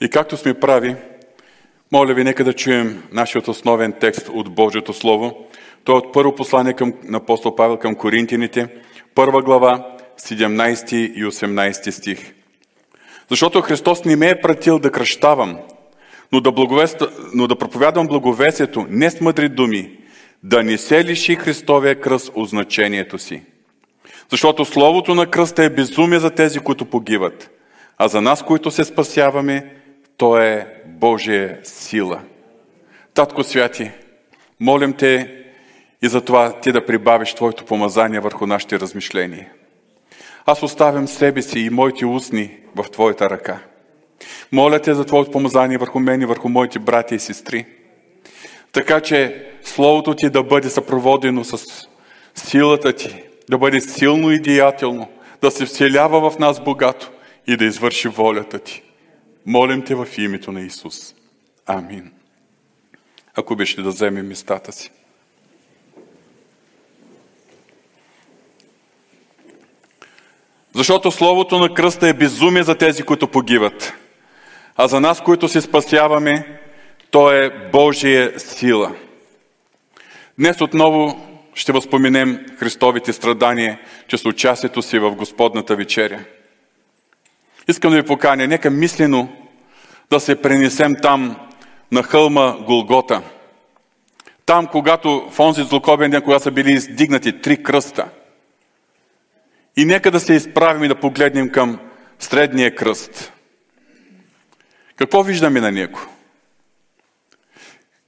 И 0.00 0.08
както 0.08 0.36
сме 0.36 0.54
прави, 0.54 0.96
моля 1.92 2.14
ви, 2.14 2.24
нека 2.24 2.44
да 2.44 2.52
чуем 2.52 3.02
нашият 3.12 3.48
основен 3.48 3.92
текст 3.92 4.28
от 4.28 4.54
Божието 4.54 4.92
Слово. 4.92 5.46
Той 5.84 5.94
е 5.94 5.98
от 5.98 6.12
първо 6.12 6.34
послание 6.34 6.72
към, 6.72 6.94
на 7.04 7.18
апостол 7.18 7.54
Павел 7.54 7.76
към 7.76 7.94
Коринтините, 7.94 8.68
първа 9.14 9.42
глава, 9.42 9.96
17 10.20 10.94
и 10.94 11.24
18 11.24 11.90
стих. 11.90 12.32
Защото 13.30 13.60
Христос 13.60 14.04
не 14.04 14.16
ме 14.16 14.30
е 14.30 14.40
пратил 14.40 14.78
да 14.78 14.92
кръщавам, 14.92 15.58
но 16.32 16.40
да, 16.40 16.52
но 17.34 17.46
да 17.46 17.56
проповядвам 17.56 18.06
благовесието 18.06 18.86
не 18.90 19.10
с 19.10 19.20
мъдри 19.20 19.48
думи, 19.48 19.98
да 20.42 20.62
не 20.62 20.78
се 20.78 21.04
лиши 21.04 21.34
Христовия 21.34 22.00
кръст 22.00 22.32
от 22.34 22.48
значението 22.48 23.18
си. 23.18 23.42
Защото 24.30 24.64
Словото 24.64 25.14
на 25.14 25.26
кръста 25.26 25.64
е 25.64 25.70
безумие 25.70 26.18
за 26.18 26.30
тези, 26.30 26.58
които 26.58 26.84
погиват, 26.84 27.50
а 27.98 28.08
за 28.08 28.20
нас, 28.20 28.42
които 28.42 28.70
се 28.70 28.84
спасяваме, 28.84 29.77
то 30.18 30.36
е 30.36 30.66
Божия 30.86 31.58
сила. 31.62 32.20
Татко 33.14 33.44
Святи, 33.44 33.90
молим 34.60 34.92
Те 34.92 35.34
и 36.02 36.08
за 36.08 36.20
това 36.20 36.60
Ти 36.60 36.72
да 36.72 36.86
прибавиш 36.86 37.34
Твоето 37.34 37.64
помазание 37.64 38.20
върху 38.20 38.46
нашите 38.46 38.80
размишления. 38.80 39.48
Аз 40.46 40.62
оставям 40.62 41.08
себе 41.08 41.42
си 41.42 41.60
и 41.60 41.70
моите 41.70 42.06
устни 42.06 42.56
в 42.76 42.90
Твоята 42.90 43.30
ръка. 43.30 43.58
Моля 44.52 44.78
Те 44.78 44.94
за 44.94 45.04
Твоето 45.04 45.30
помазание 45.30 45.78
върху 45.78 46.00
мен 46.00 46.22
и 46.22 46.26
върху 46.26 46.48
моите 46.48 46.78
брати 46.78 47.14
и 47.14 47.18
сестри. 47.18 47.66
Така 48.72 49.00
че 49.00 49.46
Словото 49.62 50.14
Ти 50.14 50.30
да 50.30 50.42
бъде 50.42 50.70
съпроводено 50.70 51.44
с 51.44 51.88
силата 52.34 52.92
Ти, 52.92 53.22
да 53.50 53.58
бъде 53.58 53.80
силно 53.80 54.30
и 54.30 54.40
деятелно, 54.40 55.08
да 55.42 55.50
се 55.50 55.66
вселява 55.66 56.30
в 56.30 56.38
нас 56.38 56.60
богато 56.60 57.10
и 57.46 57.56
да 57.56 57.64
извърши 57.64 58.08
волята 58.08 58.58
Ти. 58.58 58.82
Молим 59.48 59.82
Те 59.82 59.94
в 59.94 60.08
името 60.18 60.52
на 60.52 60.60
Исус. 60.60 61.14
Амин. 61.66 62.12
Ако 63.34 63.56
беше 63.56 63.82
да 63.82 63.88
вземем 63.88 64.28
местата 64.28 64.72
си. 64.72 64.90
Защото 70.74 71.10
Словото 71.10 71.58
на 71.58 71.74
кръста 71.74 72.08
е 72.08 72.12
безумие 72.12 72.62
за 72.62 72.74
тези, 72.74 73.02
които 73.02 73.28
погиват. 73.28 73.92
А 74.76 74.88
за 74.88 75.00
нас, 75.00 75.20
които 75.20 75.48
се 75.48 75.60
спасяваме, 75.60 76.60
то 77.10 77.32
е 77.32 77.68
Божия 77.72 78.40
сила. 78.40 78.94
Днес 80.38 80.60
отново 80.60 81.26
ще 81.54 81.72
възпоменем 81.72 82.46
Христовите 82.58 83.12
страдания 83.12 83.80
чрез 84.08 84.24
участието 84.24 84.82
си 84.82 84.98
в 84.98 85.10
Господната 85.10 85.76
вечеря. 85.76 86.24
Искам 87.68 87.90
да 87.90 87.96
ви 87.96 88.06
поканя, 88.06 88.46
нека 88.46 88.70
мислено 88.70 89.37
да 90.10 90.20
се 90.20 90.42
пренесем 90.42 90.96
там 91.02 91.36
на 91.92 92.02
хълма 92.02 92.56
Голгота. 92.66 93.22
Там, 94.46 94.66
когато 94.66 95.30
в 95.30 95.40
онзи 95.40 95.62
злокобен 95.62 96.10
ден, 96.10 96.22
когато 96.22 96.42
са 96.42 96.50
били 96.50 96.72
издигнати 96.72 97.40
три 97.40 97.62
кръста. 97.62 98.08
И 99.76 99.84
нека 99.84 100.10
да 100.10 100.20
се 100.20 100.34
изправим 100.34 100.84
и 100.84 100.88
да 100.88 101.00
погледнем 101.00 101.48
към 101.48 101.78
средния 102.18 102.74
кръст. 102.74 103.32
Какво 104.96 105.22
виждаме 105.22 105.60
на 105.60 105.72
него? 105.72 106.00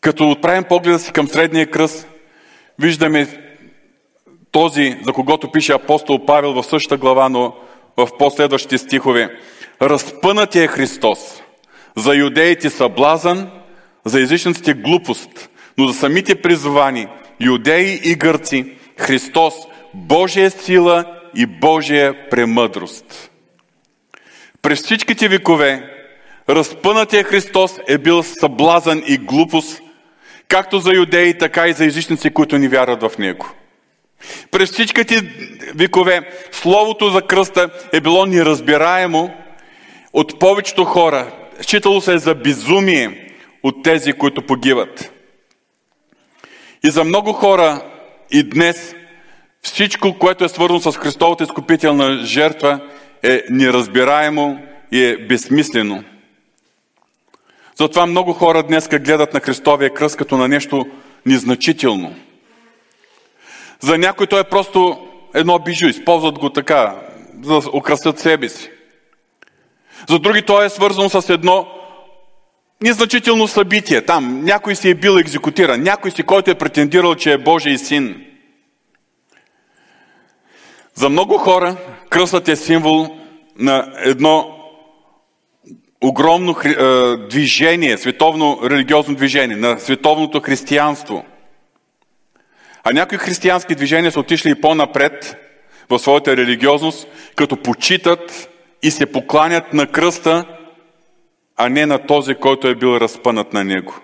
Като 0.01 0.31
отправим 0.31 0.65
погледа 0.65 0.99
си 0.99 1.13
към 1.13 1.29
средния 1.29 1.71
кръст, 1.71 2.09
виждаме 2.79 3.27
този, 4.51 4.99
за 5.05 5.13
когото 5.13 5.53
пише 5.53 5.73
апостол 5.73 6.27
Павел 6.27 6.53
в 6.53 6.67
същата 6.67 6.97
глава, 6.97 7.29
но 7.29 7.57
в 7.97 8.09
последващите 8.19 8.79
стихове. 8.79 9.39
Разпънат 9.83 10.57
е 10.57 10.67
Христос. 10.67 11.43
За 11.97 12.15
юдеите 12.15 12.71
съблазън, 12.71 13.51
за 14.05 14.21
езичниците 14.21 14.75
глупост, 14.75 15.51
но 15.79 15.89
за 15.89 15.95
самите 15.95 16.35
призвани, 16.35 17.09
юдеи 17.41 18.01
и 18.05 18.15
гърци, 18.15 18.73
Христос, 18.99 19.55
Божия 19.95 20.51
сила 20.51 21.05
и 21.35 21.47
Божия 21.47 22.31
премъдрост. 22.31 23.31
През 24.63 24.83
всичките 24.83 25.29
векове 25.29 25.91
разпънатия 26.49 27.25
Христос 27.25 27.79
е 27.89 27.99
бил 27.99 28.23
съблазън 28.23 29.03
и 29.07 29.19
глупост, 29.19 29.83
както 30.49 30.79
за 30.79 30.93
юдеи, 30.95 31.39
така 31.39 31.69
и 31.69 31.73
за 31.73 31.85
езичници, 31.85 32.31
които 32.31 32.59
ни 32.59 32.69
вярват 32.69 33.03
в 33.03 33.19
Него. 33.19 33.51
През 34.51 34.71
всичките 34.71 35.23
векове 35.75 36.31
Словото 36.53 37.11
за 37.11 37.23
кръста 37.23 37.71
е 37.93 38.01
било 38.01 38.27
неразбираемо 38.27 39.31
от 40.13 40.39
повечето 40.39 40.85
хора. 40.85 41.33
Считало 41.63 42.01
се 42.01 42.19
за 42.19 42.35
безумие 42.35 43.35
от 43.63 43.83
тези, 43.83 44.13
които 44.13 44.43
погиват. 44.43 45.13
И 46.85 46.91
за 46.91 47.05
много 47.05 47.33
хора 47.33 47.85
и 48.31 48.43
днес 48.43 48.95
всичко, 49.63 50.19
което 50.19 50.45
е 50.45 50.49
свързано 50.49 50.81
с 50.81 50.93
Христовата 50.93 51.45
изкупителна 51.45 52.25
жертва, 52.25 52.81
е 53.23 53.43
неразбираемо 53.51 54.63
и 54.93 55.05
е 55.05 55.17
безсмислено. 55.17 56.05
Затова 57.75 58.07
много 58.07 58.33
хора 58.33 58.63
днес 58.63 58.89
гледат 58.89 59.35
на 59.35 59.41
Христовия 59.41 59.95
кръст 59.95 60.17
като 60.17 60.37
на 60.37 60.49
нещо 60.49 60.87
незначително. 61.27 62.15
За 63.81 63.99
някой 63.99 64.27
то 64.27 64.39
е 64.39 64.45
просто 64.45 65.09
едно 65.35 65.59
бижу, 65.59 65.89
използват 65.89 66.39
го 66.39 66.51
така, 66.51 66.97
за 67.43 67.61
да 67.61 67.71
украсят 67.77 68.19
себе 68.19 68.49
си. 68.49 68.71
За 70.09 70.19
други 70.19 70.43
то 70.43 70.63
е 70.63 70.69
свързано 70.69 71.09
с 71.09 71.33
едно 71.33 71.67
незначително 72.83 73.49
събитие. 73.49 74.03
Там 74.03 74.45
някой 74.45 74.77
си 74.77 74.91
е 74.91 74.95
бил 74.95 75.19
екзекутиран, 75.19 75.83
някой 75.83 76.11
си, 76.11 76.23
който 76.23 76.51
е 76.51 76.55
претендирал, 76.55 77.15
че 77.15 77.33
е 77.33 77.39
Божий 77.39 77.79
син. 77.79 78.27
За 80.95 81.09
много 81.09 81.39
хора 81.39 81.77
кръстът 82.11 82.49
е 82.49 82.57
символ 82.57 83.17
на 83.59 83.93
едно 84.05 84.57
огромно 86.01 86.57
движение, 87.31 87.99
световно 87.99 88.61
религиозно 88.65 89.15
движение, 89.15 89.57
на 89.57 89.79
световното 89.79 90.41
християнство. 90.41 91.25
А 92.85 92.93
някои 92.93 93.19
християнски 93.19 93.75
движения 93.75 94.13
са 94.13 94.21
отишли 94.21 94.51
и 94.51 94.61
по-напред 94.61 95.37
в 95.91 95.99
своята 95.99 96.37
религиозност, 96.37 97.07
като 97.37 97.57
почитат 97.57 98.50
и 98.83 98.91
се 98.91 99.13
покланят 99.13 99.73
на 99.73 99.87
кръста, 99.87 100.45
а 101.57 101.69
не 101.69 101.87
на 101.87 102.07
този, 102.07 102.35
който 102.35 102.69
е 102.69 102.75
бил 102.75 102.97
разпънат 102.97 103.53
на 103.53 103.65
него. 103.65 103.95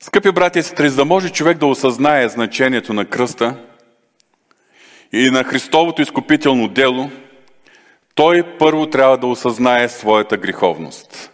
Скъпи 0.00 0.32
брати 0.32 0.58
и 0.58 0.62
сестри, 0.62 0.88
за 0.88 0.96
да 0.96 1.04
може 1.04 1.30
човек 1.30 1.58
да 1.58 1.66
осъзнае 1.66 2.28
значението 2.28 2.92
на 2.92 3.04
кръста 3.04 3.56
и 5.12 5.30
на 5.30 5.44
Христовото 5.44 6.02
изкупително 6.02 6.68
дело, 6.68 7.10
той 8.14 8.58
първо 8.58 8.86
трябва 8.86 9.18
да 9.18 9.26
осъзнае 9.26 9.88
своята 9.88 10.36
греховност. 10.36 11.32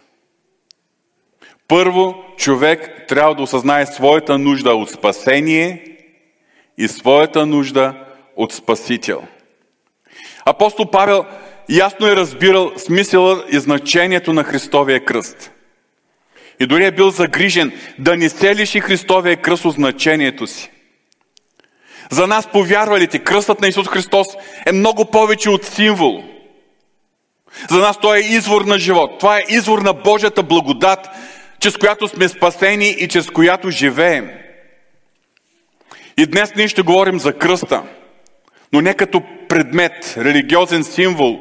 Първо, 1.67 2.23
човек 2.37 3.05
трябва 3.07 3.35
да 3.35 3.43
осъзнае 3.43 3.85
своята 3.85 4.37
нужда 4.37 4.75
от 4.75 4.89
спасение 4.89 5.97
и 6.77 6.87
своята 6.87 7.45
нужда 7.45 8.05
от 8.35 8.53
Спасител– 8.53 9.23
Апостол 10.49 10.85
Павел 10.85 11.25
ясно 11.69 12.07
е 12.07 12.15
разбирал 12.15 12.71
смисъла 12.77 13.43
и 13.49 13.59
значението 13.59 14.33
на 14.33 14.43
Христовия 14.43 15.05
кръст. 15.05 15.51
И 16.59 16.65
дори 16.65 16.85
е 16.85 16.91
бил 16.91 17.09
загрижен 17.09 17.71
да 17.99 18.17
не 18.17 18.29
се 18.29 18.55
лиши 18.55 18.79
Христовия 18.79 19.37
кръст 19.37 19.65
от 19.65 19.73
значението 19.73 20.47
си. 20.47 20.71
За 22.11 22.27
нас, 22.27 22.51
повярвалите, 22.51 23.19
кръстът 23.19 23.61
на 23.61 23.67
Исус 23.67 23.87
Христос 23.87 24.27
е 24.65 24.71
много 24.71 25.05
повече 25.05 25.49
от 25.49 25.65
символ. 25.65 26.23
За 27.69 27.77
нас 27.77 27.99
той 27.99 28.17
е 28.17 28.21
извор 28.21 28.61
на 28.61 28.79
живот. 28.79 29.19
Това 29.19 29.37
е 29.37 29.45
извор 29.49 29.79
на 29.79 29.93
Божията 29.93 30.43
благодат, 30.43 31.09
чрез 31.59 31.77
която 31.77 32.07
сме 32.07 32.27
спасени 32.27 32.89
и 32.89 33.07
чрез 33.07 33.29
която 33.29 33.69
живеем. 33.69 34.29
И 36.17 36.25
днес 36.25 36.55
ние 36.55 36.67
ще 36.67 36.81
говорим 36.81 37.19
за 37.19 37.33
кръста– 37.33 37.83
но 38.73 38.81
не 38.81 38.93
като 38.93 39.23
предмет, 39.47 40.15
религиозен 40.17 40.83
символ 40.83 41.39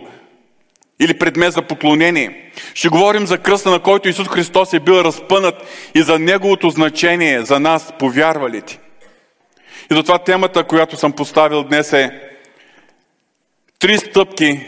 или 1.00 1.18
предмет 1.18 1.52
за 1.52 1.62
поклонение. 1.62 2.52
Ще 2.74 2.88
говорим 2.88 3.26
за 3.26 3.38
кръста, 3.38 3.70
на 3.70 3.78
който 3.78 4.08
Исус 4.08 4.28
Христос 4.28 4.72
е 4.72 4.80
бил 4.80 4.92
разпънат 4.92 5.54
и 5.94 6.02
за 6.02 6.18
неговото 6.18 6.70
значение 6.70 7.42
за 7.42 7.60
нас, 7.60 7.92
повярвалите. 7.98 8.78
И 9.90 9.94
затова 9.94 10.18
темата, 10.18 10.64
която 10.64 10.96
съм 10.96 11.12
поставил 11.12 11.62
днес 11.62 11.92
е 11.92 12.26
Три 13.78 13.98
стъпки 13.98 14.66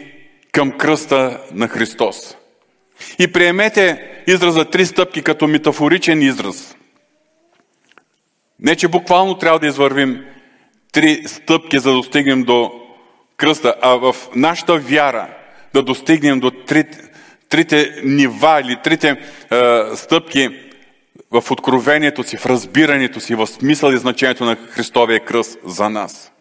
към 0.52 0.73
кръста 0.73 1.40
на 1.52 1.69
Христос. 1.69 2.37
И 3.19 3.32
приемете 3.32 4.11
израза 4.26 4.64
три 4.64 4.87
стъпки 4.87 5.23
като 5.23 5.49
метафоричен 5.49 6.23
израз. 6.23 6.76
Не, 8.61 8.76
че 8.76 8.88
буквално 8.88 9.38
трябва 9.38 9.58
да 9.58 9.67
извървим 9.67 10.25
три 10.93 11.23
стъпки, 11.26 11.79
за 11.79 11.90
да 11.90 11.96
достигнем 11.96 12.43
до 12.43 12.88
кръста, 13.38 13.75
а 13.82 13.88
в 13.88 14.17
нашата 14.35 14.76
вяра 14.76 15.29
да 15.75 15.82
достигнем 15.82 16.40
до 16.40 16.50
три, 16.50 16.85
трите 17.49 18.00
нива 18.05 18.61
или 18.64 18.76
трите 18.85 19.08
е, 19.08 19.17
стъпки 19.96 20.49
в 21.31 21.50
откровението 21.50 22.23
си, 22.23 22.37
в 22.37 22.46
разбирането 22.46 23.20
си, 23.20 23.35
в 23.35 23.46
смисъл 23.46 23.90
и 23.90 23.99
значението 23.99 24.44
на 24.44 24.56
Христовия 24.56 25.25
кръст 25.25 25.58
за 25.64 25.90
нас. 25.90 26.32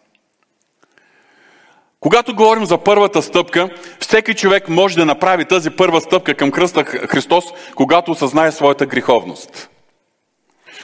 Когато 2.00 2.34
говорим 2.34 2.64
за 2.64 2.78
първата 2.78 3.22
стъпка, 3.22 3.68
всеки 4.00 4.34
човек 4.34 4.68
може 4.68 4.96
да 4.96 5.06
направи 5.06 5.44
тази 5.44 5.70
първа 5.70 6.00
стъпка 6.00 6.34
към 6.34 6.50
кръста 6.50 6.84
Христос, 6.84 7.44
когато 7.74 8.10
осъзнае 8.10 8.52
своята 8.52 8.86
греховност. 8.86 9.70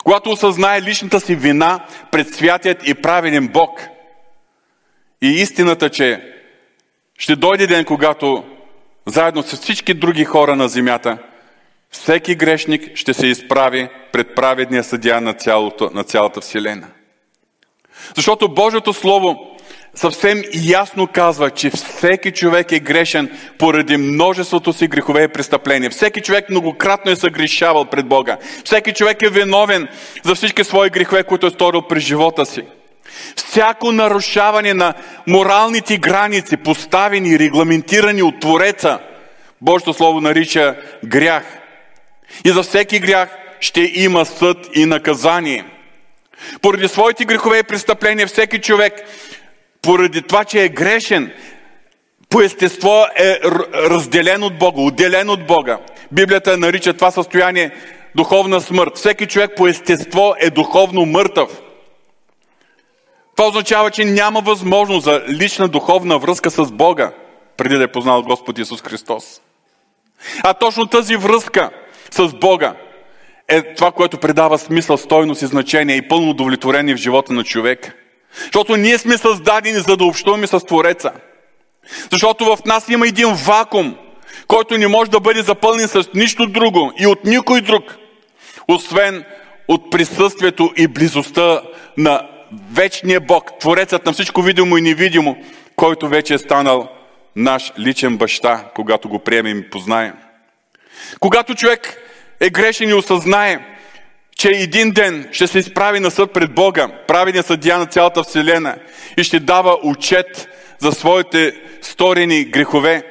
Когато 0.04 0.30
осъзнае 0.30 0.82
личната 0.82 1.20
си 1.20 1.34
вина 1.34 1.84
пред 2.10 2.34
святият 2.34 2.88
и 2.88 2.94
праведен 2.94 3.48
Бог. 3.48 3.80
И 5.24 5.28
истината, 5.28 5.90
че 5.90 6.20
ще 7.18 7.36
дойде 7.36 7.66
ден, 7.66 7.84
когато 7.84 8.44
заедно 9.06 9.42
с 9.42 9.56
всички 9.56 9.94
други 9.94 10.24
хора 10.24 10.56
на 10.56 10.68
земята, 10.68 11.18
всеки 11.90 12.34
грешник 12.34 12.96
ще 12.96 13.14
се 13.14 13.26
изправи 13.26 13.88
пред 14.12 14.34
праведния 14.34 14.84
съдия 14.84 15.20
на, 15.20 15.32
цялото, 15.34 15.90
на 15.94 16.04
цялата 16.04 16.40
Вселена. 16.40 16.86
Защото 18.16 18.48
Божието 18.48 18.92
Слово 18.92 19.56
съвсем 19.94 20.42
ясно 20.54 21.06
казва, 21.06 21.50
че 21.50 21.70
всеки 21.70 22.30
човек 22.32 22.72
е 22.72 22.78
грешен 22.78 23.38
поради 23.58 23.96
множеството 23.96 24.72
си 24.72 24.88
грехове 24.88 25.22
и 25.22 25.28
престъпления. 25.28 25.90
Всеки 25.90 26.20
човек 26.20 26.50
многократно 26.50 27.10
е 27.10 27.16
съгрешавал 27.16 27.84
пред 27.84 28.06
Бога. 28.06 28.38
Всеки 28.64 28.92
човек 28.92 29.22
е 29.22 29.28
виновен 29.28 29.88
за 30.24 30.34
всички 30.34 30.64
свои 30.64 30.90
грехове, 30.90 31.22
които 31.24 31.46
е 31.46 31.50
сторил 31.50 31.82
през 31.82 32.02
живота 32.02 32.46
си. 32.46 32.62
Всяко 33.36 33.92
нарушаване 33.92 34.74
на 34.74 34.94
моралните 35.26 35.96
граници, 35.98 36.56
поставени 36.56 37.38
регламентирани 37.38 38.22
от 38.22 38.40
Твореца, 38.40 38.98
Божието 39.60 39.94
Слово 39.94 40.20
нарича 40.20 40.76
грях. 41.04 41.44
И 42.44 42.50
за 42.50 42.62
всеки 42.62 42.98
грях 42.98 43.28
ще 43.60 43.90
има 43.94 44.26
съд 44.26 44.56
и 44.74 44.86
наказание. 44.86 45.64
Поради 46.62 46.88
своите 46.88 47.24
грехове 47.24 47.58
и 47.58 47.62
престъпления 47.62 48.26
всеки 48.26 48.58
човек 48.58 48.92
поради 49.82 50.22
това, 50.22 50.44
че 50.44 50.64
е 50.64 50.68
грешен, 50.68 51.32
по 52.28 52.40
естество 52.40 53.06
е 53.16 53.38
разделен 53.74 54.42
от 54.42 54.58
Бога, 54.58 54.82
отделен 54.82 55.30
от 55.30 55.46
Бога. 55.46 55.78
Библията 56.12 56.56
нарича 56.56 56.92
това 56.94 57.10
състояние 57.10 57.70
духовна 58.14 58.60
смърт. 58.60 58.96
Всеки 58.96 59.26
човек 59.26 59.50
по 59.56 59.68
естество 59.68 60.34
е 60.40 60.50
духовно 60.50 61.06
мъртъв. 61.06 61.60
Това 63.36 63.48
означава, 63.48 63.90
че 63.90 64.04
няма 64.04 64.40
възможност 64.40 65.04
за 65.04 65.22
лична 65.28 65.68
духовна 65.68 66.18
връзка 66.18 66.50
с 66.50 66.72
Бога, 66.72 67.12
преди 67.56 67.76
да 67.76 67.84
е 67.84 67.92
познал 67.92 68.22
Господ 68.22 68.58
Исус 68.58 68.82
Христос. 68.82 69.40
А 70.42 70.54
точно 70.54 70.86
тази 70.86 71.16
връзка 71.16 71.70
с 72.10 72.28
Бога 72.28 72.74
е 73.48 73.74
това, 73.74 73.92
което 73.92 74.18
предава 74.18 74.58
смисъл, 74.58 74.96
стойност 74.96 75.42
и 75.42 75.46
значение 75.46 75.96
и 75.96 76.08
пълно 76.08 76.30
удовлетворение 76.30 76.94
в 76.94 76.98
живота 76.98 77.32
на 77.32 77.44
човека. 77.44 77.92
Защото 78.42 78.76
ние 78.76 78.98
сме 78.98 79.18
създадени 79.18 79.78
за 79.78 79.96
да 79.96 80.04
общуваме 80.04 80.46
с 80.46 80.60
Твореца. 80.60 81.12
Защото 82.12 82.44
в 82.44 82.58
нас 82.66 82.88
има 82.88 83.08
един 83.08 83.34
вакуум, 83.34 83.96
който 84.46 84.78
не 84.78 84.88
може 84.88 85.10
да 85.10 85.20
бъде 85.20 85.42
запълнен 85.42 85.88
с 85.88 86.08
нищо 86.14 86.46
друго 86.46 86.92
и 86.98 87.06
от 87.06 87.24
никой 87.24 87.60
друг, 87.60 87.96
освен 88.68 89.24
от 89.68 89.90
присъствието 89.90 90.72
и 90.76 90.88
близостта 90.88 91.62
на 91.96 92.28
вечния 92.72 93.20
Бог, 93.20 93.58
Творецът 93.60 94.06
на 94.06 94.12
всичко 94.12 94.42
видимо 94.42 94.78
и 94.78 94.82
невидимо, 94.82 95.36
който 95.76 96.08
вече 96.08 96.34
е 96.34 96.38
станал 96.38 96.88
наш 97.36 97.72
личен 97.78 98.16
баща, 98.16 98.70
когато 98.74 99.08
го 99.08 99.18
приемем 99.18 99.58
и 99.58 99.70
познаем. 99.70 100.12
Когато 101.20 101.54
човек 101.54 101.96
е 102.40 102.50
грешен 102.50 102.88
и 102.88 102.94
осъзнае, 102.94 103.58
че 104.36 104.48
един 104.48 104.90
ден 104.90 105.28
ще 105.32 105.46
се 105.46 105.58
изправи 105.58 106.00
на 106.00 106.10
съд 106.10 106.32
пред 106.32 106.54
Бога, 106.54 106.88
правения 107.08 107.42
съдия 107.42 107.78
на 107.78 107.86
цялата 107.86 108.22
Вселена 108.22 108.76
и 109.16 109.24
ще 109.24 109.40
дава 109.40 109.78
отчет 109.82 110.48
за 110.78 110.92
своите 110.92 111.60
сторени 111.82 112.44
грехове, 112.44 113.02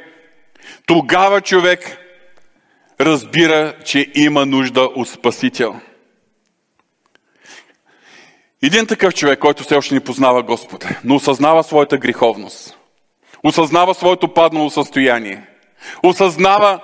тогава 0.85 1.41
човек 1.41 1.97
разбира, 3.01 3.73
че 3.85 4.07
има 4.15 4.45
нужда 4.45 4.81
от 4.81 5.09
Спасител. 5.09 5.79
Един 8.63 8.88
такъв 8.88 9.13
човек, 9.13 9.39
който 9.39 9.63
все 9.63 9.75
още 9.75 9.94
не 9.94 10.00
познава 10.00 10.44
Господа, 10.44 11.00
но 11.04 11.15
осъзнава 11.15 11.63
своята 11.63 11.98
греховност, 11.98 12.77
осъзнава 13.44 13.94
своето 13.94 14.33
паднало 14.33 14.69
състояние, 14.69 15.44
осъзнава 16.04 16.80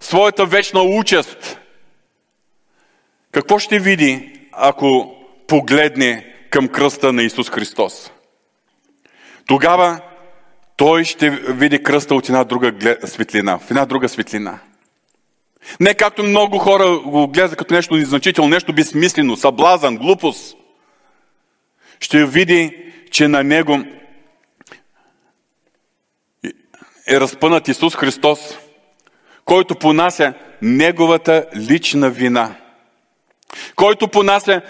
своята 0.00 0.46
вечна 0.46 0.80
участ– 0.82 1.58
какво 3.32 3.58
ще 3.58 3.78
види, 3.78 4.32
ако 4.52 5.14
погледне 5.46 6.34
към 6.50 6.68
кръста 6.68 7.12
на 7.12 7.22
Исус 7.22 7.50
Христос? 7.50 8.10
Тогава 9.46 10.00
той 10.76 11.04
ще 11.04 11.30
види 11.30 11.82
кръста 11.82 12.14
от 12.14 12.28
една 12.28 12.44
друга 12.44 12.96
светлина, 13.04 13.58
в 13.58 13.70
една 13.70 13.86
друга 13.86 14.08
светлина. 14.08 14.58
Не 15.80 15.94
както 15.94 16.22
много 16.22 16.58
хора 16.58 16.98
го 16.98 17.28
гледат 17.28 17.56
като 17.56 17.74
нещо 17.74 17.94
незначително, 17.94 18.50
нещо 18.50 18.72
безсмислено, 18.72 19.36
съблазан, 19.36 19.96
глупост. 19.96 20.56
Ще 22.00 22.26
види, 22.26 22.92
че 23.10 23.28
на 23.28 23.44
него 23.44 23.84
е 27.08 27.20
разпънат 27.20 27.68
Исус 27.68 27.96
Христос, 27.96 28.58
който 29.44 29.74
понася 29.74 30.34
неговата 30.62 31.46
лична 31.56 32.10
вина– 32.10 32.54
който 33.76 34.08
понася 34.08 34.60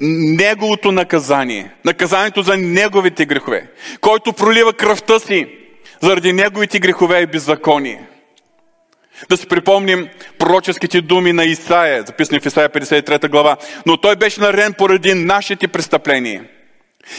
неговото 0.00 0.92
наказание, 0.92 1.70
наказанието 1.84 2.42
за 2.42 2.56
неговите 2.56 3.26
грехове, 3.26 3.70
който 4.00 4.32
пролива 4.32 4.72
кръвта 4.72 5.18
си 5.18 5.46
заради 6.00 6.32
неговите 6.32 6.78
грехове 6.78 7.20
и 7.20 7.26
беззаконие. 7.26 8.06
Да 9.28 9.36
си 9.36 9.48
припомним 9.48 10.08
пророческите 10.38 11.00
думи 11.00 11.32
на 11.32 11.44
Исаия, 11.44 12.02
записани 12.06 12.40
в 12.40 12.46
Исаия 12.46 12.70
53 12.70 13.28
глава. 13.28 13.56
Но 13.86 13.96
той 13.96 14.16
беше 14.16 14.40
нарен 14.40 14.74
поради 14.78 15.14
нашите 15.14 15.68
престъпления. 15.68 16.44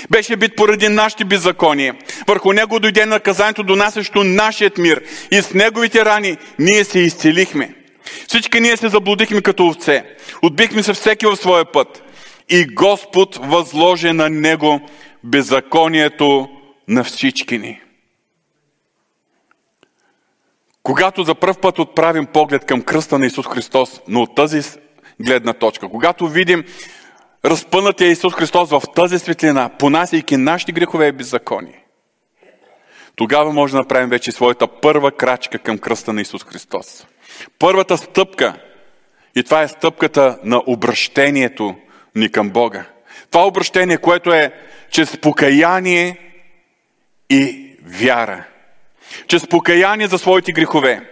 Беше 0.10 0.36
бит 0.36 0.56
поради 0.56 0.90
нашите 0.90 1.26
беззакония. 1.26 1.96
Върху 2.28 2.54
него 2.54 2.80
дойде 2.80 3.06
наказанието, 3.06 3.64
донасящо 3.64 4.24
нашият 4.24 4.78
мир. 4.78 5.04
И 5.32 5.42
с 5.42 5.54
неговите 5.54 6.06
рани 6.06 6.38
ние 6.60 6.84
се 6.84 7.00
изцелихме. 7.00 7.76
Всички 8.28 8.60
ние 8.60 8.78
се 8.78 8.90
заблудихме 8.90 9.42
като 9.42 9.68
овце. 9.68 10.04
Отбихме 10.42 10.84
се 10.84 10.94
всеки 10.94 11.26
в 11.26 11.36
своя 11.36 11.72
път. 11.72 12.04
И 12.50 12.66
Господ 12.66 13.40
възложи 13.42 14.12
на 14.12 14.30
него 14.30 14.82
беззаконието 15.24 16.50
на 16.88 17.04
всички 17.04 17.58
ни. 17.58 17.82
Когато 20.84 21.24
за 21.24 21.36
първ 21.36 21.54
път 21.62 21.80
отправим 21.80 22.26
поглед 22.26 22.66
към 22.66 22.82
кръста 22.82 23.20
на 23.20 23.26
Исус 23.26 23.48
Христос, 23.48 24.02
но 24.08 24.22
от 24.22 24.36
тази 24.36 24.62
гледна 25.22 25.54
точка, 25.54 25.90
когато 25.90 26.28
видим 26.28 26.64
разпънатия 27.46 28.12
Исус 28.12 28.34
Христос 28.34 28.70
в 28.70 28.82
тази 28.96 29.20
светлина, 29.20 29.70
понасяйки 29.70 30.38
нашите 30.38 30.72
грехове 30.72 31.08
и 31.08 31.12
беззакони, 31.12 31.76
тогава 33.16 33.54
може 33.54 33.72
да 33.72 33.78
направим 33.78 34.10
вече 34.10 34.32
своята 34.32 34.68
първа 34.68 35.12
крачка 35.12 35.60
към 35.60 35.78
кръста 35.78 36.14
на 36.14 36.22
Исус 36.22 36.44
Христос. 36.44 37.08
Първата 37.60 37.98
стъпка, 37.98 38.54
и 39.36 39.44
това 39.44 39.62
е 39.62 39.68
стъпката 39.68 40.40
на 40.44 40.62
обращението 40.68 41.76
ни 42.16 42.32
към 42.32 42.50
Бога. 42.50 42.86
Това 43.32 43.46
обращение, 43.46 43.98
което 43.98 44.34
е 44.34 44.54
чрез 44.92 45.18
покаяние 45.18 46.18
и 47.30 47.70
вяра. 47.86 48.44
Чрез 49.28 49.48
покаяние 49.48 50.08
за 50.08 50.18
своите 50.18 50.52
грехове. 50.52 51.10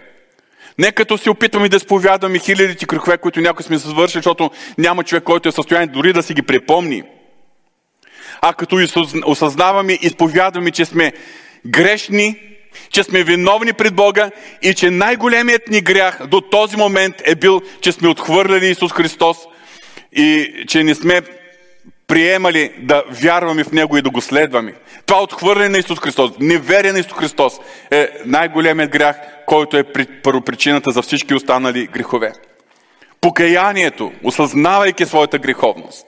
Не 0.78 0.92
като 0.92 1.18
се 1.18 1.30
опитваме 1.30 1.68
да 1.68 1.80
сповядаме 1.80 2.38
хилядите 2.38 2.86
грехове, 2.86 3.18
които 3.18 3.40
някой 3.40 3.64
сме 3.64 3.78
свършили, 3.78 4.18
защото 4.18 4.50
няма 4.78 5.04
човек, 5.04 5.24
който 5.24 5.48
е 5.48 5.52
в 5.52 5.54
състояние 5.54 5.86
дори 5.86 6.12
да 6.12 6.22
си 6.22 6.34
ги 6.34 6.42
припомни. 6.42 7.02
А 8.40 8.52
като 8.54 8.86
осъзнаваме 9.26 9.92
и 9.92 9.98
изповядваме, 10.02 10.70
че 10.70 10.84
сме 10.84 11.12
грешни 11.66 12.36
че 12.90 13.02
сме 13.04 13.24
виновни 13.24 13.72
пред 13.72 13.94
Бога 13.94 14.30
и 14.62 14.74
че 14.74 14.90
най-големият 14.90 15.68
ни 15.68 15.80
грях 15.80 16.26
до 16.26 16.40
този 16.40 16.76
момент 16.76 17.14
е 17.24 17.34
бил, 17.34 17.60
че 17.80 17.92
сме 17.92 18.08
отхвърляли 18.08 18.66
Исус 18.66 18.92
Христос 18.92 19.36
и 20.12 20.52
че 20.68 20.84
не 20.84 20.94
сме 20.94 21.20
приемали 22.08 22.72
да 22.78 23.02
вярваме 23.10 23.64
в 23.64 23.72
Него 23.72 23.96
и 23.96 24.02
да 24.02 24.10
го 24.10 24.20
следваме. 24.20 24.74
Това 25.06 25.22
отхвърляне 25.22 25.68
на 25.68 25.78
Исус 25.78 25.98
Христос, 25.98 26.30
неверие 26.40 26.92
на 26.92 26.98
Исус 26.98 27.12
Христос 27.12 27.60
е 27.90 28.08
най-големият 28.24 28.90
грях, 28.90 29.16
който 29.46 29.76
е 29.76 29.84
първопричината 30.22 30.90
за 30.90 31.02
всички 31.02 31.34
останали 31.34 31.86
грехове. 31.86 32.32
Покаянието, 33.20 34.12
осъзнавайки 34.24 35.06
своята 35.06 35.38
греховност, 35.38 36.06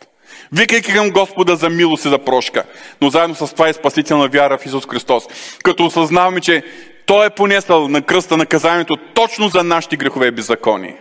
викайки 0.52 0.92
към 0.92 1.11
Господа 1.11 1.57
за 1.57 1.71
милост 1.71 2.04
и 2.04 2.09
за 2.09 2.19
прошка, 2.19 2.64
но 3.00 3.11
заедно 3.11 3.35
с 3.35 3.52
това 3.52 3.69
е 3.69 3.73
спасителна 3.73 4.28
вяра 4.28 4.59
в 4.59 4.66
Исус 4.66 4.87
Христос. 4.87 5.25
Като 5.64 5.87
осъзнаваме, 5.87 6.40
че 6.40 6.62
Той 7.07 7.26
е 7.26 7.30
понесъл 7.30 7.88
на 7.88 8.02
кръста 8.02 8.37
наказанието 8.37 8.97
точно 8.97 9.49
за 9.49 9.64
нашите 9.64 9.97
грехове 9.97 10.26
и 10.26 10.30
беззаконие. 10.30 10.97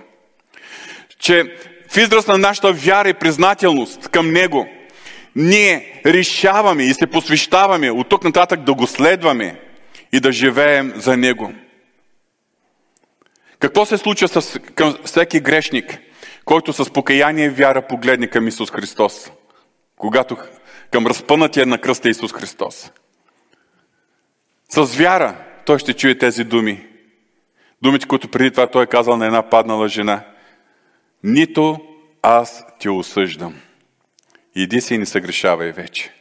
Че 1.20 1.44
в 1.90 1.98
израз 1.98 2.28
на 2.28 2.38
нашата 2.38 2.74
вяра 2.74 3.10
и 3.10 3.14
признателност 3.14 4.08
към 4.08 4.32
Него, 4.32 4.68
ние 5.40 6.02
решаваме 6.06 6.84
и 6.84 6.94
се 6.94 7.08
посвещаваме 7.08 7.92
от 7.92 8.10
тук 8.10 8.24
нататък 8.24 8.62
да 8.62 8.74
го 8.74 8.88
следваме 8.88 9.62
и 10.12 10.20
да 10.20 10.32
живеем 10.32 10.94
за 10.96 11.18
Него. 11.18 11.54
Какво 13.60 13.86
се 13.86 13.98
случва 13.98 14.28
с 14.28 14.60
към 14.76 14.96
всеки 15.06 15.40
грешник, 15.40 16.00
който 16.46 16.74
с 16.74 16.94
покаяние 16.94 17.46
и 17.46 17.50
вяра 17.50 17.88
погледне 17.88 18.28
към 18.28 18.48
Исус 18.48 18.72
Христос? 18.72 19.32
Когато 19.98 20.38
към 20.92 21.08
разпънатия 21.08 21.66
на 21.66 21.78
кръста 21.78 22.10
Исус 22.10 22.34
Христос. 22.34 22.92
С 24.70 24.96
вяра 24.96 25.36
той 25.66 25.80
ще 25.80 25.94
чуе 25.94 26.18
тези 26.18 26.44
думи. 26.44 26.88
Думите, 27.82 28.08
които 28.08 28.28
преди 28.28 28.52
това 28.52 28.68
той 28.68 28.84
е 28.84 28.88
казал 28.88 29.18
на 29.18 29.26
една 29.26 29.50
паднала 29.50 29.88
жена. 29.88 30.26
Нито 31.24 31.80
аз 32.22 32.66
те 32.80 32.90
осъждам. 32.90 33.56
Иди 34.56 34.82
си 34.82 34.96
и 34.96 34.98
не 34.98 35.06
съгрешавай 35.06 35.72
вече. 35.72 36.14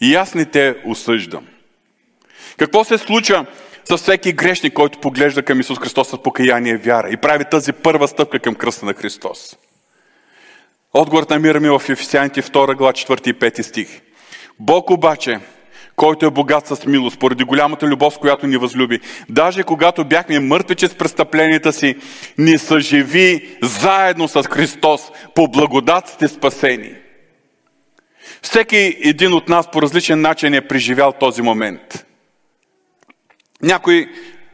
И 0.00 0.14
аз 0.14 0.34
не 0.34 0.44
те 0.44 0.76
осъждам. 0.86 1.46
Какво 2.56 2.84
се 2.84 2.98
случва 2.98 3.46
с 3.84 3.96
всеки 3.96 4.32
грешник, 4.32 4.72
който 4.72 4.98
поглежда 4.98 5.42
към 5.42 5.60
Исус 5.60 5.78
Христос 5.78 6.08
с 6.08 6.22
покаяние 6.22 6.72
и 6.72 6.76
вяра 6.76 7.10
и 7.10 7.16
прави 7.16 7.44
тази 7.50 7.72
първа 7.72 8.08
стъпка 8.08 8.38
към 8.38 8.54
кръста 8.54 8.86
на 8.86 8.94
Христос? 8.94 9.56
Отговорът 10.94 11.30
намираме 11.30 11.70
в 11.70 11.82
Ефесяните 11.88 12.42
2 12.42 12.76
глава 12.76 12.92
4 12.92 13.28
и 13.28 13.34
5 13.34 13.62
стих. 13.62 14.00
Бог 14.60 14.90
обаче, 14.90 15.40
който 15.96 16.26
е 16.26 16.30
богат 16.30 16.66
с 16.66 16.86
милост, 16.86 17.18
поради 17.18 17.44
голямата 17.44 17.86
любов, 17.86 18.14
с 18.14 18.18
която 18.18 18.46
ни 18.46 18.56
възлюби, 18.56 19.00
даже 19.28 19.62
когато 19.62 20.04
бяхме 20.04 20.40
мъртви 20.40 20.74
чрез 20.74 20.94
престъпленията 20.94 21.72
си, 21.72 21.96
ни 22.38 22.58
съживи 22.58 23.58
заедно 23.62 24.28
с 24.28 24.42
Христос, 24.42 25.12
по 25.34 25.48
благодат 25.48 26.08
сте 26.08 26.28
спасени. 26.28 26.94
Всеки 28.42 28.96
един 29.04 29.34
от 29.34 29.48
нас 29.48 29.70
по 29.70 29.82
различен 29.82 30.20
начин 30.20 30.54
е 30.54 30.68
преживял 30.68 31.12
този 31.12 31.42
момент. 31.42 32.06
Някои 33.62 34.08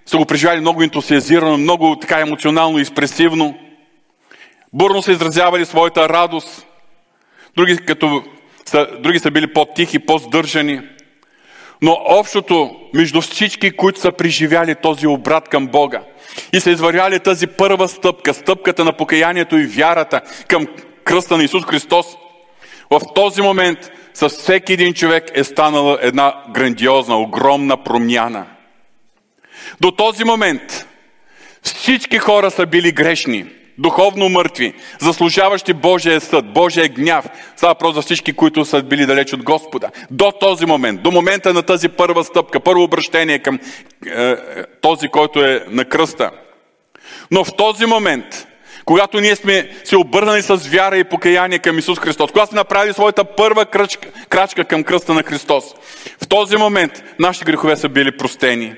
са 0.06 0.16
го 0.16 0.24
преживяли 0.24 0.60
много 0.60 0.82
ентусиазирано, 0.82 1.58
много 1.58 1.96
така 1.96 2.20
емоционално 2.20 2.78
и 2.78 2.80
експресивно. 2.80 3.58
Бурно 4.72 5.02
са 5.02 5.12
изразявали 5.12 5.66
своята 5.66 6.08
радост. 6.08 6.66
Други, 7.56 7.76
като 7.76 8.22
са, 8.66 8.88
други 9.00 9.18
са 9.18 9.30
били 9.30 9.52
по-тихи, 9.52 9.98
по-здържани. 9.98 10.80
Но 11.82 11.98
общото 12.04 12.76
между 12.94 13.20
всички, 13.20 13.70
които 13.70 14.00
са 14.00 14.12
преживяли 14.12 14.74
този 14.74 15.06
обрат 15.06 15.48
към 15.48 15.66
Бога 15.66 16.02
и 16.52 16.60
са 16.60 16.70
извървяли 16.70 17.20
тази 17.20 17.46
първа 17.46 17.88
стъпка, 17.88 18.34
стъпката 18.34 18.84
на 18.84 18.92
покаянието 18.92 19.56
и 19.56 19.66
вярата 19.66 20.20
към 20.48 20.66
кръста 21.04 21.36
на 21.36 21.44
Исус 21.44 21.64
Христос, 21.64 22.06
в 22.90 23.00
този 23.14 23.42
момент 23.42 23.78
с 24.14 24.28
всеки 24.28 24.72
един 24.72 24.94
човек 24.94 25.30
е 25.34 25.44
станала 25.44 25.98
една 26.02 26.34
грандиозна, 26.50 27.16
огромна 27.16 27.84
промяна. 27.84 28.46
До 29.80 29.90
този 29.90 30.24
момент 30.24 30.86
всички 31.62 32.18
хора 32.18 32.50
са 32.50 32.66
били 32.66 32.92
грешни– 32.92 33.46
духовно 33.78 34.28
мъртви, 34.28 34.74
заслужаващи 35.00 35.72
Божия 35.72 36.20
съд, 36.20 36.52
Божия 36.52 36.88
гняв. 36.88 37.26
Става 37.56 37.70
въпрос 37.70 37.94
за 37.94 38.02
всички, 38.02 38.32
които 38.32 38.64
са 38.64 38.82
били 38.82 39.06
далеч 39.06 39.32
от 39.32 39.42
Господа. 39.42 39.90
До 40.10 40.32
този 40.32 40.66
момент, 40.66 41.02
до 41.02 41.10
момента 41.10 41.54
на 41.54 41.62
тази 41.62 41.88
първа 41.88 42.24
стъпка, 42.24 42.60
първо 42.60 42.82
обращение 42.82 43.38
към 43.38 43.58
е, 44.06 44.36
този, 44.80 45.08
който 45.08 45.44
е 45.44 45.64
на 45.68 45.84
кръста. 45.84 46.30
Но 47.30 47.44
в 47.44 47.56
този 47.56 47.86
момент, 47.86 48.47
когато 48.88 49.20
ние 49.20 49.36
сме 49.36 49.70
се 49.84 49.96
обърнали 49.96 50.42
с 50.42 50.56
вяра 50.56 50.96
и 50.96 51.04
покаяние 51.04 51.58
към 51.58 51.78
Исус 51.78 51.98
Христос, 51.98 52.30
когато 52.32 52.50
сме 52.50 52.56
направили 52.56 52.92
своята 52.92 53.24
първа 53.24 53.66
крачка, 53.66 54.08
крачка 54.28 54.64
към 54.64 54.84
кръста 54.84 55.14
на 55.14 55.22
Христос, 55.22 55.64
в 56.22 56.28
този 56.28 56.56
момент 56.56 57.02
нашите 57.18 57.44
грехове 57.44 57.76
са 57.76 57.88
били 57.88 58.16
простени. 58.16 58.74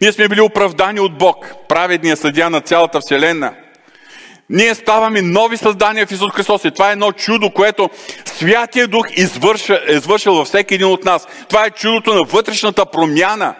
Ние 0.00 0.12
сме 0.12 0.28
били 0.28 0.40
оправдани 0.40 1.00
от 1.00 1.18
Бог, 1.18 1.54
праведния 1.68 2.16
съдя 2.16 2.50
на 2.50 2.60
цялата 2.60 3.00
Вселена– 3.00 3.54
ние 4.50 4.74
ставаме 4.74 5.22
нови 5.22 5.56
създания 5.56 6.06
в 6.06 6.12
Исус 6.12 6.32
Христос. 6.32 6.64
И 6.64 6.70
това 6.70 6.88
е 6.88 6.92
едно 6.92 7.12
чудо, 7.12 7.50
което 7.50 7.90
Святия 8.24 8.88
Дух 8.88 9.06
извърша, 9.16 9.80
е 9.88 9.92
извършил 9.92 10.34
във 10.34 10.48
всеки 10.48 10.74
един 10.74 10.86
от 10.86 11.04
нас. 11.04 11.26
Това 11.48 11.64
е 11.64 11.70
чудото 11.70 12.14
на 12.14 12.24
вътрешната 12.24 12.86
промяна, 12.86 13.54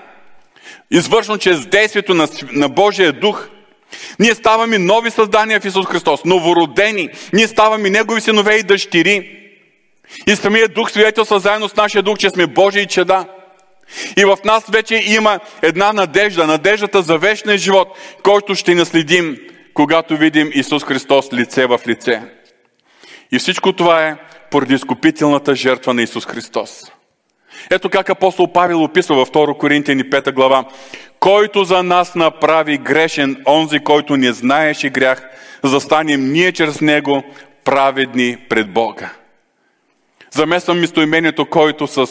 извършено 0.90 1.38
чрез 1.38 1.66
действието 1.66 2.14
на, 2.14 2.28
на 2.52 2.69
Божия 2.69 3.12
Дух. 3.12 3.49
Ние 4.18 4.35
ставаме 4.35 4.78
нови 4.78 5.11
създания 5.11 5.61
в 5.61 5.64
Исус 5.64 5.87
Христос, 5.87 6.25
новородени. 6.25 7.09
Ние 7.32 7.49
ставаме 7.49 7.90
Негови 7.90 8.20
синове 8.20 8.54
и 8.54 8.62
дъщери. 8.62 9.37
И 10.26 10.37
самия 10.37 10.68
Дух 10.68 10.90
свидетелства 10.90 11.40
заедно 11.40 11.68
с 11.68 11.76
нашия 11.76 12.02
Дух, 12.02 12.18
че 12.18 12.30
сме 12.30 12.47
Божии 12.47 12.87
чеда. 12.87 13.26
И 14.16 14.25
в 14.25 14.38
нас 14.44 14.64
вече 14.68 15.02
има 15.06 15.40
една 15.62 15.92
надежда, 15.92 16.47
надеждата 16.47 17.02
за 17.02 17.18
вечния 17.18 17.59
живот, 17.59 17.99
който 18.23 18.54
ще 18.54 18.75
наследим 18.75 19.37
когато 19.75 20.16
видим 20.16 20.50
Исус 20.54 20.85
Христос 20.85 21.32
лице 21.32 21.66
в 21.66 21.80
лице. 21.88 22.23
И 23.32 23.38
всичко 23.38 23.73
това 23.73 24.06
е 24.06 24.16
поради 24.50 24.75
изкупителната 24.75 25.54
жертва 25.54 25.94
на 25.94 26.02
Исус 26.02 26.26
Христос. 26.26 26.92
Ето 27.70 27.90
как 27.90 28.11
апостол 28.11 28.52
Павел 28.52 28.85
описва 28.85 29.16
във 29.16 29.30
2 29.30 29.59
Коринтияни 29.59 30.04
5 30.04 30.32
глава. 30.32 30.64
Който 31.20 31.64
за 31.64 31.82
нас 31.82 32.14
направи 32.14 32.78
грешен, 32.78 33.42
онзи, 33.46 33.78
който 33.78 34.16
не 34.16 34.32
знаеше 34.32 34.90
грях, 34.90 35.28
за 35.64 35.70
да 35.70 35.80
станем 35.80 36.32
ние 36.32 36.52
чрез 36.52 36.80
него 36.80 37.24
праведни 37.64 38.36
пред 38.48 38.72
Бога. 38.72 39.12
Замесвам 40.30 40.80
местоимението, 40.80 41.46
който 41.46 41.86
с 41.86 42.06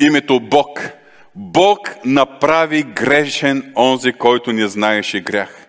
името 0.00 0.40
Бог– 0.40 0.90
Бог 1.36 1.90
направи 2.04 2.82
грешен 2.82 3.72
онзи, 3.76 4.12
който 4.12 4.52
не 4.52 4.68
знаеше 4.68 5.20
грях. 5.20 5.66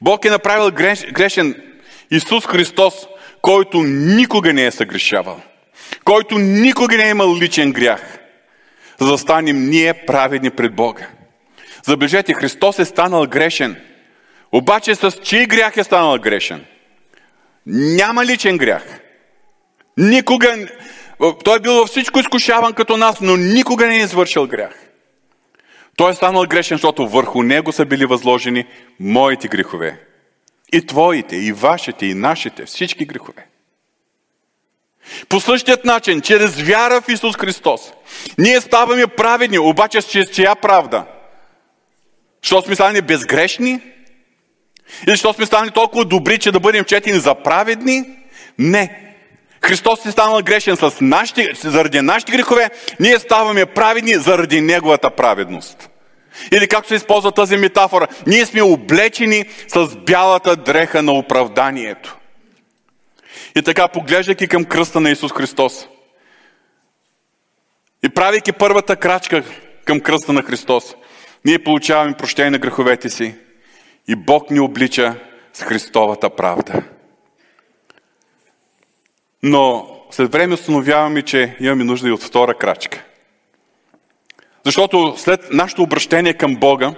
Бог 0.00 0.24
е 0.24 0.30
направил 0.30 0.70
грешен 1.12 1.62
Исус 2.10 2.46
Христос, 2.46 2.94
който 3.42 3.82
никога 3.82 4.52
не 4.52 4.66
е 4.66 4.70
съгрешавал, 4.70 5.40
който 6.04 6.38
никога 6.38 6.96
не 6.96 7.06
е 7.06 7.10
имал 7.10 7.36
личен 7.36 7.72
грях, 7.72 8.18
за 9.00 9.10
да 9.10 9.18
станем 9.18 9.70
ние 9.70 9.94
праведни 9.94 10.50
пред 10.50 10.74
Бога. 10.74 11.08
Забележете, 11.86 12.34
Христос 12.34 12.78
е 12.78 12.84
станал 12.84 13.26
грешен, 13.26 13.76
обаче 14.52 14.94
с 14.94 15.12
чий 15.22 15.46
грях 15.46 15.76
е 15.76 15.84
станал 15.84 16.18
грешен? 16.18 16.64
Няма 17.66 18.26
личен 18.26 18.58
грях. 18.58 19.00
Никога 19.96 20.68
той 21.44 21.56
е 21.56 21.60
бил 21.60 21.72
във 21.72 21.88
всичко 21.88 22.18
изкушаван 22.18 22.72
като 22.72 22.96
нас, 22.96 23.20
но 23.20 23.36
никога 23.36 23.86
не 23.86 23.96
е 23.96 24.02
извършил 24.02 24.46
грях. 24.46 24.86
Той 25.96 26.10
е 26.10 26.14
станал 26.14 26.46
грешен, 26.46 26.76
защото 26.76 27.08
върху 27.08 27.42
него 27.42 27.72
са 27.72 27.86
били 27.86 28.06
възложени 28.06 28.64
моите 29.00 29.48
грехове. 29.48 30.00
И 30.72 30.86
твоите, 30.86 31.36
и 31.36 31.52
вашите, 31.52 32.06
и 32.06 32.14
нашите, 32.14 32.64
всички 32.64 33.04
грехове. 33.04 33.46
По 35.28 35.40
същият 35.40 35.84
начин, 35.84 36.20
чрез 36.20 36.62
вяра 36.62 37.00
в 37.00 37.08
Исус 37.08 37.36
Христос, 37.36 37.80
ние 38.38 38.60
ставаме 38.60 39.06
праведни, 39.06 39.58
обаче 39.58 40.02
чрез 40.02 40.30
чия 40.30 40.54
правда? 40.54 41.04
Що 42.42 42.62
сме 42.62 42.74
станали 42.74 43.02
безгрешни? 43.02 43.80
Или 45.06 45.16
що 45.16 45.32
сме 45.32 45.46
станали 45.46 45.70
толкова 45.70 46.04
добри, 46.04 46.38
че 46.38 46.52
да 46.52 46.60
бъдем 46.60 46.84
четени 46.84 47.18
за 47.18 47.34
праведни? 47.34 48.04
Не. 48.58 49.14
Христос 49.62 50.06
е 50.06 50.10
станал 50.10 50.40
грешен 50.42 50.76
с 50.76 50.92
нашите, 51.00 51.52
заради 51.54 52.00
нашите 52.00 52.32
грехове, 52.32 52.70
ние 53.00 53.18
ставаме 53.18 53.66
праведни 53.66 54.14
заради 54.14 54.60
Неговата 54.60 55.10
праведност. 55.10 55.90
Или 56.52 56.68
както 56.68 56.88
се 56.88 56.94
използва 56.94 57.32
тази 57.32 57.56
метафора, 57.56 58.06
ние 58.26 58.46
сме 58.46 58.62
облечени 58.62 59.44
с 59.68 59.96
бялата 59.96 60.56
дреха 60.56 61.02
на 61.02 61.12
оправданието. 61.12 62.16
И 63.56 63.62
така, 63.62 63.88
поглеждайки 63.88 64.48
към 64.48 64.64
кръста 64.64 65.00
на 65.00 65.10
Исус 65.10 65.32
Христос 65.32 65.88
и 68.02 68.08
правейки 68.08 68.52
първата 68.52 68.96
крачка 68.96 69.44
към 69.84 70.00
кръста 70.00 70.32
на 70.32 70.42
Христос, 70.42 70.94
ние 71.44 71.64
получаваме 71.64 72.16
прощение 72.16 72.50
на 72.50 72.58
греховете 72.58 73.10
си 73.10 73.34
и 74.08 74.16
Бог 74.16 74.50
ни 74.50 74.60
облича 74.60 75.14
с 75.52 75.62
Христовата 75.62 76.30
правда. 76.30 76.82
Но 79.42 79.88
след 80.10 80.32
време 80.32 80.54
установяваме, 80.54 81.22
че 81.22 81.56
имаме 81.60 81.84
нужда 81.84 82.08
и 82.08 82.12
от 82.12 82.22
втора 82.22 82.54
крачка. 82.54 83.04
Защото 84.64 85.14
след 85.16 85.52
нашето 85.52 85.82
обращение 85.82 86.34
към 86.34 86.56
Бога, 86.56 86.94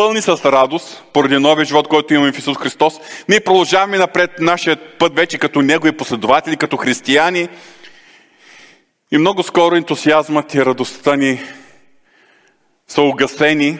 пълни 0.00 0.22
с 0.22 0.28
радост, 0.28 1.04
поради 1.12 1.38
новия 1.38 1.64
живот, 1.64 1.88
който 1.88 2.14
имаме 2.14 2.32
в 2.32 2.38
Исус 2.38 2.58
Христос, 2.58 3.00
ние 3.28 3.40
продължаваме 3.40 3.98
напред 3.98 4.30
нашия 4.38 4.76
път 4.98 5.14
вече 5.14 5.38
като 5.38 5.62
Негови 5.62 5.92
последователи, 5.92 6.56
като 6.56 6.76
християни. 6.76 7.48
И 9.10 9.18
много 9.18 9.42
скоро 9.42 9.76
ентусиазмът 9.76 10.54
и 10.54 10.64
радостта 10.64 11.16
ни 11.16 11.40
са 12.88 13.02
угасени, 13.02 13.78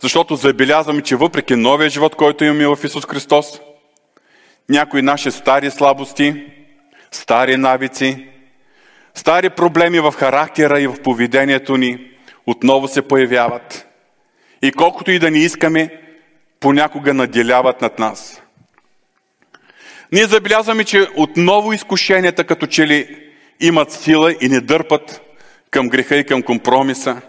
защото 0.00 0.36
забелязваме, 0.36 1.02
че 1.02 1.16
въпреки 1.16 1.56
новия 1.56 1.90
живот, 1.90 2.14
който 2.14 2.44
имаме 2.44 2.66
в 2.66 2.84
Исус 2.84 3.06
Христос, 3.06 3.60
някои 4.68 5.02
наши 5.02 5.30
стари 5.30 5.70
слабости, 5.70 6.46
стари 7.10 7.56
навици, 7.56 8.28
стари 9.14 9.50
проблеми 9.50 10.00
в 10.00 10.14
характера 10.18 10.80
и 10.80 10.86
в 10.86 11.02
поведението 11.02 11.76
ни 11.76 12.10
отново 12.46 12.88
се 12.88 13.02
появяват. 13.02 13.87
И 14.62 14.72
колкото 14.72 15.10
и 15.10 15.18
да 15.18 15.30
ни 15.30 15.38
искаме, 15.38 15.90
понякога 16.60 17.14
наделяват 17.14 17.80
над 17.82 17.98
нас. 17.98 18.42
Ние 20.12 20.24
забелязваме, 20.24 20.84
че 20.84 21.06
отново 21.16 21.72
изкушенията 21.72 22.44
като 22.44 22.66
че 22.66 22.86
ли 22.86 23.28
имат 23.60 23.92
сила 23.92 24.34
и 24.40 24.48
не 24.48 24.60
дърпат 24.60 25.20
към 25.70 25.88
греха 25.88 26.16
и 26.16 26.24
към 26.24 26.42
компромиса. 26.42 27.20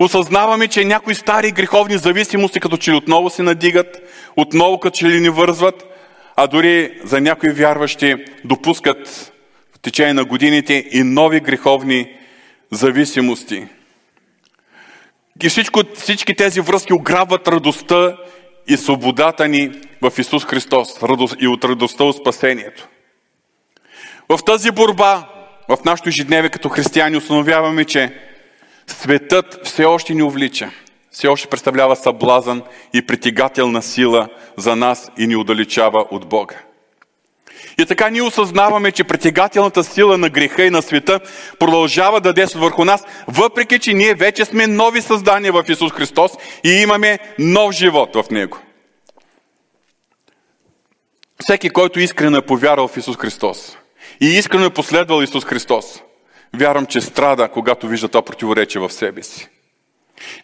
Осъзнаваме, 0.00 0.68
че 0.68 0.84
някои 0.84 1.14
стари 1.14 1.52
греховни 1.52 1.98
зависимости 1.98 2.60
като 2.60 2.76
че 2.76 2.90
ли 2.90 2.96
отново 2.96 3.30
се 3.30 3.42
надигат, 3.42 4.02
отново 4.36 4.80
като 4.80 4.96
че 4.96 5.08
ли 5.08 5.20
ни 5.20 5.28
вързват, 5.28 5.84
а 6.36 6.46
дори 6.46 7.00
за 7.04 7.20
някои 7.20 7.50
вярващи 7.50 8.24
допускат 8.44 9.32
в 9.76 9.78
течение 9.78 10.14
на 10.14 10.24
годините 10.24 10.88
и 10.90 11.02
нови 11.02 11.40
греховни 11.40 12.16
зависимости. 12.70 13.66
И 15.42 15.48
всичко, 15.48 15.80
всички 15.94 16.34
тези 16.34 16.60
връзки 16.60 16.92
ограбват 16.92 17.48
радостта 17.48 18.16
и 18.68 18.76
свободата 18.76 19.48
ни 19.48 19.70
в 20.02 20.18
Исус 20.18 20.44
Христос 20.44 20.98
и 21.40 21.48
от 21.48 21.64
радостта 21.64 22.04
от 22.04 22.16
спасението. 22.16 22.88
В 24.28 24.38
тази 24.46 24.70
борба, 24.70 25.28
в 25.68 25.78
нашото 25.84 26.08
ежедневие 26.08 26.50
като 26.50 26.68
християни, 26.68 27.16
установяваме, 27.16 27.84
че 27.84 28.20
светът 28.86 29.60
все 29.66 29.84
още 29.84 30.14
ни 30.14 30.22
увлича. 30.22 30.70
Все 31.10 31.28
още 31.28 31.48
представлява 31.48 31.96
съблазън 31.96 32.62
и 32.94 33.06
притегателна 33.06 33.82
сила 33.82 34.28
за 34.56 34.76
нас 34.76 35.10
и 35.18 35.26
ни 35.26 35.36
удалечава 35.36 36.06
от 36.10 36.28
Бога. 36.28 36.65
И 37.78 37.86
така 37.86 38.10
ние 38.10 38.22
осъзнаваме, 38.22 38.92
че 38.92 39.04
притегателната 39.04 39.84
сила 39.84 40.18
на 40.18 40.28
греха 40.28 40.64
и 40.64 40.70
на 40.70 40.82
света 40.82 41.20
продължава 41.58 42.20
да 42.20 42.32
действа 42.32 42.60
върху 42.60 42.84
нас, 42.84 43.04
въпреки 43.28 43.78
че 43.78 43.92
ние 43.92 44.14
вече 44.14 44.44
сме 44.44 44.66
нови 44.66 45.02
създания 45.02 45.52
в 45.52 45.64
Исус 45.68 45.92
Христос 45.92 46.32
и 46.64 46.70
имаме 46.70 47.18
нов 47.38 47.72
живот 47.72 48.14
в 48.14 48.30
Него. 48.30 48.58
Всеки, 51.42 51.70
който 51.70 52.00
искрено 52.00 52.36
е 52.36 52.46
повярвал 52.46 52.88
в 52.88 52.96
Исус 52.96 53.16
Христос 53.16 53.76
и 54.20 54.26
искрено 54.26 54.64
е 54.64 54.70
последвал 54.70 55.22
Исус 55.22 55.44
Христос, 55.44 56.02
вярвам, 56.54 56.86
че 56.86 57.00
страда, 57.00 57.48
когато 57.48 57.88
вижда 57.88 58.08
това 58.08 58.22
противоречие 58.22 58.80
в 58.80 58.92
себе 58.92 59.22
си. 59.22 59.48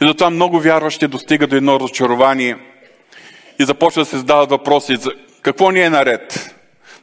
И 0.02 0.07
затова 0.07 0.31
много 0.31 0.61
вярващи 0.61 1.07
достига 1.07 1.47
до 1.47 1.57
едно 1.57 1.81
разочарование 1.81 2.57
и 3.59 3.64
започва 3.64 4.02
да 4.02 4.07
се 4.07 4.19
задават 4.19 4.50
въпроси 4.50 4.97
за 4.97 5.11
какво 5.43 5.71
ни 5.71 5.81
е 5.81 5.91
наред. 5.91 6.55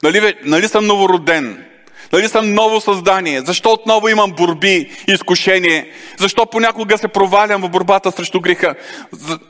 Нали, 0.04 0.34
нали 0.44 0.68
съм 0.68 0.86
новороден? 0.86 1.66
Нали 2.14 2.28
съм 2.28 2.54
ново 2.54 2.82
създание? 2.82 3.42
Защо 3.42 3.72
отново 3.72 4.10
имам 4.10 4.32
борби 4.32 4.92
изкушение? 5.08 5.92
Защо 6.18 6.46
понякога 6.46 6.98
се 6.98 7.08
провалям 7.08 7.62
в 7.62 7.70
борбата 7.70 8.12
срещу 8.12 8.42
греха? 8.42 8.76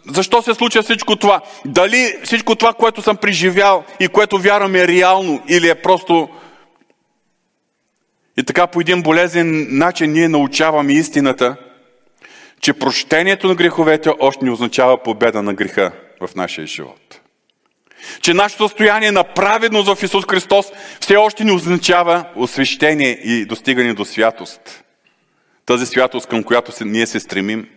Защо 0.07 0.41
се 0.41 0.53
случва 0.53 0.81
всичко 0.81 1.15
това? 1.15 1.41
Дали 1.65 2.15
всичко 2.23 2.55
това, 2.55 2.73
което 2.73 3.01
съм 3.01 3.17
преживял 3.17 3.83
и 3.99 4.07
което 4.07 4.37
вярвам 4.37 4.75
е 4.75 4.87
реално 4.87 5.43
или 5.47 5.69
е 5.69 5.75
просто... 5.75 6.29
И 8.37 8.43
така 8.43 8.67
по 8.67 8.81
един 8.81 9.01
болезен 9.01 9.67
начин 9.77 10.11
ние 10.11 10.27
научаваме 10.27 10.93
истината, 10.93 11.55
че 12.61 12.73
прощението 12.73 13.47
на 13.47 13.55
греховете 13.55 14.09
още 14.19 14.45
не 14.45 14.51
означава 14.51 15.03
победа 15.03 15.43
на 15.43 15.53
греха 15.53 15.91
в 16.21 16.35
нашия 16.35 16.67
живот. 16.67 17.18
Че 18.21 18.33
нашето 18.33 18.67
състояние 18.67 19.11
на 19.11 19.23
праведност 19.23 19.95
в 19.95 20.03
Исус 20.03 20.25
Христос 20.29 20.65
все 20.99 21.15
още 21.15 21.43
не 21.43 21.51
означава 21.51 22.25
освещение 22.35 23.19
и 23.23 23.45
достигане 23.45 23.93
до 23.93 24.05
святост. 24.05 24.83
Тази 25.65 25.85
святост, 25.85 26.27
към 26.27 26.43
която 26.43 26.71
ние 26.85 27.07
се 27.07 27.19
стремим. 27.19 27.67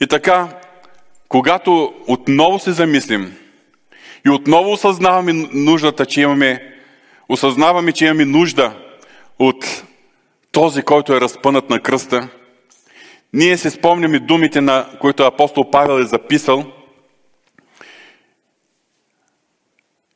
И 0.00 0.06
така, 0.06 0.48
когато 1.28 1.94
отново 2.06 2.58
се 2.58 2.72
замислим 2.72 3.36
и 4.26 4.30
отново 4.30 4.72
осъзнаваме 4.72 5.32
нуждата, 5.52 6.06
че 6.06 6.20
имаме, 6.20 6.74
осъзнаваме, 7.28 7.92
че 7.92 8.04
имаме 8.04 8.24
нужда 8.24 8.72
от 9.38 9.84
този, 10.52 10.82
който 10.82 11.14
е 11.14 11.20
разпънат 11.20 11.70
на 11.70 11.80
кръста, 11.80 12.28
ние 13.32 13.56
се 13.56 13.70
спомняме 13.70 14.18
думите, 14.18 14.60
на 14.60 14.86
които 15.00 15.22
апостол 15.22 15.70
Павел 15.70 16.02
е 16.02 16.06
записал– 16.06 16.64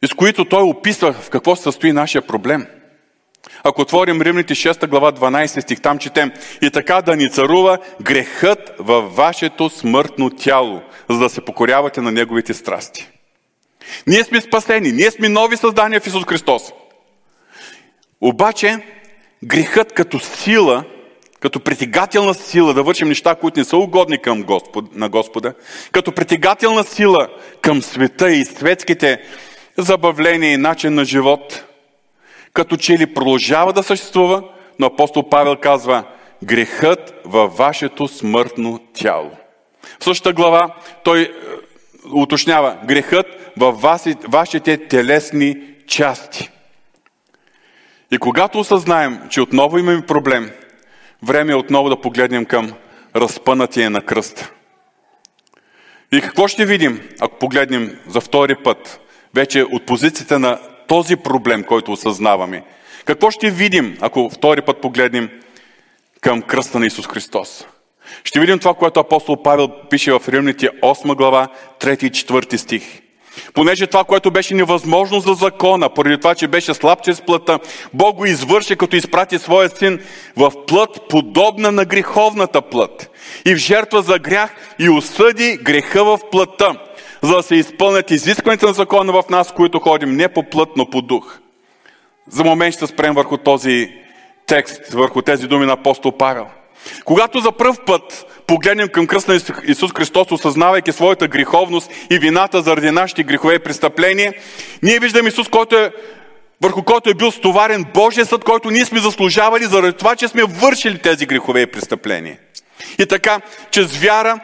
и 0.03 0.07
с 0.07 0.15
които 0.15 0.45
той 0.45 0.63
описва 0.63 1.13
в 1.13 1.31
какво 1.31 1.57
състои 1.57 1.93
нашия 1.93 2.23
проблем. 2.23 2.67
Ако 3.65 3.83
отворим 3.83 4.23
Римните 4.23 4.55
6 4.55 4.87
глава 4.87 5.13
12 5.13 5.61
стих, 5.61 5.81
там 5.81 5.99
четем 5.99 6.33
И 6.63 6.71
така 6.71 7.03
да 7.03 7.17
ни 7.17 7.31
царува 7.31 7.79
грехът 8.03 8.75
във 8.79 9.17
вашето 9.17 9.71
смъртно 9.71 10.31
тяло, 10.31 10.83
за 11.11 11.19
да 11.19 11.29
се 11.29 11.41
покорявате 11.41 12.01
на 12.01 12.13
неговите 12.13 12.55
страсти. 12.55 13.09
Ние 14.07 14.25
сме 14.25 14.41
спасени, 14.41 14.93
ние 14.93 15.11
сме 15.11 15.29
нови 15.29 15.57
създания 15.57 16.01
в 16.01 16.07
Исус 16.07 16.25
Христос. 16.25 16.63
Обаче, 18.21 18.79
грехът 19.45 19.93
като 19.93 20.19
сила, 20.19 20.85
като 21.41 21.61
притегателна 21.61 22.35
сила 22.35 22.75
да 22.75 22.83
вършим 22.83 23.09
неща, 23.09 23.35
които 23.35 23.59
не 23.59 23.65
са 23.65 23.77
угодни 23.77 24.19
към 24.19 24.43
Господ, 24.43 24.97
на 24.97 25.09
Господа, 25.09 25.55
като 25.93 26.13
притегателна 26.13 26.85
сила 26.85 27.29
към 27.61 27.83
света 27.83 28.31
и 28.31 28.45
светските 28.45 29.23
забавление 29.79 30.53
и 30.53 30.57
начин 30.57 30.95
на 30.95 31.05
живот, 31.05 31.65
като 32.53 32.77
че 32.77 32.99
ли 32.99 33.15
продължава 33.15 33.73
да 33.73 33.83
съществува, 33.83 34.43
но 34.79 34.87
апостол 34.87 35.29
Павел 35.29 35.57
казва 35.57 36.05
грехът 36.45 37.21
във 37.25 37.57
вашето 37.57 38.09
смъртно 38.09 38.81
тяло. 38.95 39.31
В 40.01 40.05
същата 40.05 40.33
глава 40.33 40.75
той 41.05 41.23
е, 41.23 41.29
уточнява 42.13 42.79
грехът 42.85 43.27
във 43.57 43.81
вашите 44.29 44.89
телесни 44.89 45.57
части. 45.87 46.51
И 48.11 48.19
когато 48.19 48.61
осъзнаем, 48.61 49.21
че 49.31 49.41
отново 49.41 49.79
имаме 49.79 50.07
проблем, 50.07 50.51
време 51.23 51.53
е 51.53 51.57
отново 51.57 51.89
да 51.89 52.01
погледнем 52.01 52.45
към 52.45 52.73
разпънатия 53.17 53.91
на 53.91 54.03
кръста. 54.03 54.51
И 56.13 56.21
какво 56.21 56.49
ще 56.49 56.67
видим, 56.67 57.09
ако 57.21 57.39
погледнем 57.39 57.99
за 58.09 58.21
втори 58.21 58.55
път 58.55 59.01
вече 59.35 59.63
от 59.63 59.87
позицията 59.87 60.39
на 60.39 60.59
този 60.89 61.17
проблем, 61.17 61.65
който 61.65 61.93
осъзнаваме. 61.93 62.63
Какво 63.05 63.31
ще 63.31 63.51
видим, 63.51 63.99
ако 64.01 64.31
втори 64.31 64.63
път 64.63 64.81
погледнем 64.81 65.31
към 66.21 66.43
кръста 66.43 66.79
на 66.79 66.87
Исус 66.87 67.07
Христос? 67.07 67.67
Ще 68.25 68.41
видим 68.41 68.59
това, 68.59 68.75
което 68.75 69.01
апостол 69.01 69.43
Павел 69.43 69.69
пише 69.91 70.13
в 70.13 70.23
Римните 70.29 70.69
8 70.69 71.15
глава, 71.15 71.49
3 71.81 72.05
и 72.05 72.11
4 72.11 72.57
стих. 72.57 72.83
Понеже 73.55 73.87
това, 73.87 74.05
което 74.05 74.31
беше 74.31 74.55
невъзможно 74.55 75.21
за 75.21 75.35
закона, 75.35 75.95
поради 75.95 76.19
това, 76.19 76.35
че 76.35 76.49
беше 76.49 76.75
слаб 76.75 77.03
чрез 77.03 77.21
плътта, 77.21 77.59
Бог 77.95 78.17
го 78.17 78.27
извърши, 78.27 78.77
като 78.77 78.97
изпрати 78.97 79.39
своя 79.39 79.69
син 79.69 80.01
в 80.37 80.53
плът, 80.67 81.09
подобна 81.09 81.73
на 81.73 81.85
греховната 81.85 82.63
плът. 82.63 83.11
И 83.47 83.55
в 83.55 83.59
жертва 83.59 84.03
за 84.03 84.19
грях 84.19 84.55
и 84.79 84.89
осъди 84.89 85.59
греха 85.63 86.05
в 86.05 86.19
плътта, 86.31 86.75
за 87.23 87.37
да 87.37 87.43
се 87.43 87.55
изпълнят 87.55 88.11
изискването 88.11 88.67
на 88.67 88.73
закона 88.73 89.13
в 89.13 89.25
нас, 89.31 89.53
които 89.53 89.79
ходим 89.79 90.17
не 90.17 90.29
по 90.29 90.43
плът, 90.43 90.69
но 90.77 90.91
по 90.91 91.03
дух. 91.03 91.39
За 92.29 92.45
момент 92.45 92.75
ще 92.75 92.87
спрем 92.87 93.15
върху 93.15 93.37
този 93.37 93.93
текст, 94.47 94.93
върху 94.93 95.23
тези 95.23 95.47
думи 95.47 95.67
на 95.67 95.73
апостол 95.73 96.13
Павел. 96.13 96.47
Когато 97.05 97.41
за 97.41 97.53
първ 97.53 97.77
път 97.87 98.27
погледнем 98.47 98.89
към 98.89 99.07
кръст 99.07 99.29
на 99.29 99.41
Исус 99.67 99.93
Христос, 99.93 100.33
осъзнавайки 100.33 100.93
своята 100.93 101.29
греховност 101.29 101.91
и 102.11 102.19
вината 102.19 102.63
заради 102.63 102.91
нашите 102.91 103.23
грехове 103.23 103.55
и 103.55 103.59
престъпления, 103.59 104.35
ние 104.83 104.99
виждаме 104.99 105.29
Исус, 105.29 105.49
който 105.49 105.77
е, 105.77 105.93
върху 106.63 106.83
който 106.83 107.11
е 107.11 107.15
бил 107.15 107.31
стоварен 107.31 107.85
Божия 107.95 108.27
съд, 108.27 108.45
който 108.45 108.71
ние 108.71 108.85
сме 108.85 109.01
заслужавали 109.01 109.65
заради 109.65 109.93
това, 109.93 110.17
че 110.17 110.29
сме 110.29 110.45
вършили 110.45 110.99
тези 110.99 111.27
грехове 111.27 111.61
и 111.61 111.67
престъпления. 111.67 112.39
И 112.99 113.07
така, 113.07 113.41
чрез 113.71 113.97
вяра 113.97 114.41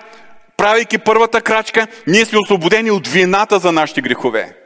правейки 0.65 0.99
първата 0.99 1.41
крачка, 1.41 1.87
ние 2.07 2.25
сме 2.25 2.39
освободени 2.39 2.91
от 2.91 3.09
вината 3.09 3.59
за 3.59 3.73
нашите 3.73 4.01
грехове. 4.01 4.57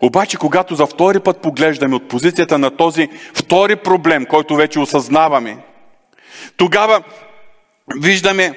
Обаче, 0.00 0.36
когато 0.36 0.74
за 0.74 0.86
втори 0.86 1.20
път 1.20 1.42
поглеждаме 1.42 1.96
от 1.96 2.08
позицията 2.08 2.58
на 2.58 2.76
този 2.76 3.08
втори 3.34 3.76
проблем, 3.76 4.26
който 4.26 4.56
вече 4.56 4.78
осъзнаваме, 4.80 5.58
тогава 6.56 7.02
виждаме, 8.00 8.54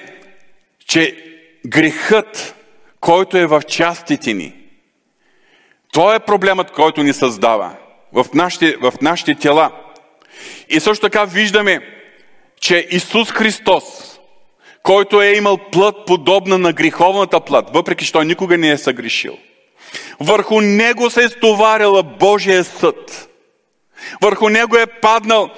че 0.87 1.17
грехът, 1.67 2.55
който 2.99 3.37
е 3.37 3.45
в 3.45 3.61
частите 3.67 4.33
ни, 4.33 4.55
той 5.91 6.15
е 6.15 6.19
проблемът, 6.19 6.71
който 6.71 7.03
ни 7.03 7.13
създава 7.13 7.75
в 8.13 8.25
нашите, 8.33 8.77
в 8.81 8.93
нашите 9.01 9.35
тела. 9.35 9.71
И 10.69 10.79
също 10.79 11.01
така 11.01 11.25
виждаме, 11.25 11.79
че 12.59 12.87
Исус 12.91 13.31
Христос 13.31 14.10
който 14.83 15.21
е 15.21 15.33
имал 15.33 15.57
плът 15.57 15.95
подобна 16.05 16.57
на 16.57 16.73
греховната 16.73 17.39
плът, 17.39 17.65
въпреки 17.73 18.05
че 18.05 18.11
той 18.11 18.25
никога 18.25 18.57
не 18.57 18.71
е 18.71 18.77
съгрешил. 18.77 19.37
Върху 20.19 20.61
него 20.61 21.09
се 21.09 21.23
е 21.23 21.29
стоварила 21.29 22.03
Божия 22.03 22.63
съд. 22.63 23.29
Върху 24.21 24.49
него 24.49 24.77
е 24.77 24.85
паднал 24.85 25.49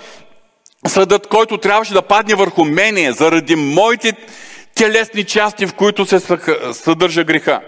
съдът, 0.88 1.28
който 1.28 1.58
трябваше 1.58 1.94
да 1.94 2.02
падне 2.02 2.36
върху 2.36 2.66
мене, 2.66 3.12
заради 3.12 3.56
моите 3.56 4.14
телесни 4.76 5.24
части, 5.24 5.66
в 5.66 5.74
които 5.74 6.06
се 6.06 6.20
съдържа 6.74 7.24
греха. 7.24 7.62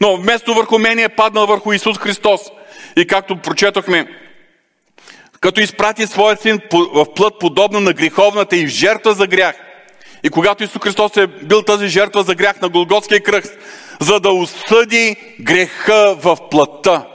Но 0.00 0.16
вместо 0.16 0.54
върху 0.54 0.78
мене 0.78 1.02
е 1.02 1.08
паднал 1.08 1.46
върху 1.46 1.72
Исус 1.72 1.98
Христос. 1.98 2.40
И 2.96 3.06
както 3.06 3.36
прочетохме, 3.36 4.06
като 5.40 5.60
изпрати 5.60 6.06
своя 6.06 6.36
син 6.36 6.60
в 6.72 7.14
плът 7.14 7.38
подобна 7.40 7.80
на 7.80 7.92
греховната 7.92 8.56
и 8.56 8.66
в 8.66 8.70
жертва 8.70 9.12
за 9.12 9.26
грях. 9.26 9.54
И 10.22 10.30
когато 10.30 10.64
Исус 10.64 10.82
Христос 10.82 11.16
е 11.16 11.26
бил 11.26 11.62
тази 11.62 11.88
жертва 11.88 12.22
за 12.22 12.34
грях 12.34 12.60
на 12.60 12.68
Голготския 12.68 13.22
кръст, 13.22 13.52
за 14.00 14.20
да 14.20 14.30
осъди 14.30 15.16
греха 15.40 16.16
в 16.22 16.38
плътта. 16.50 17.06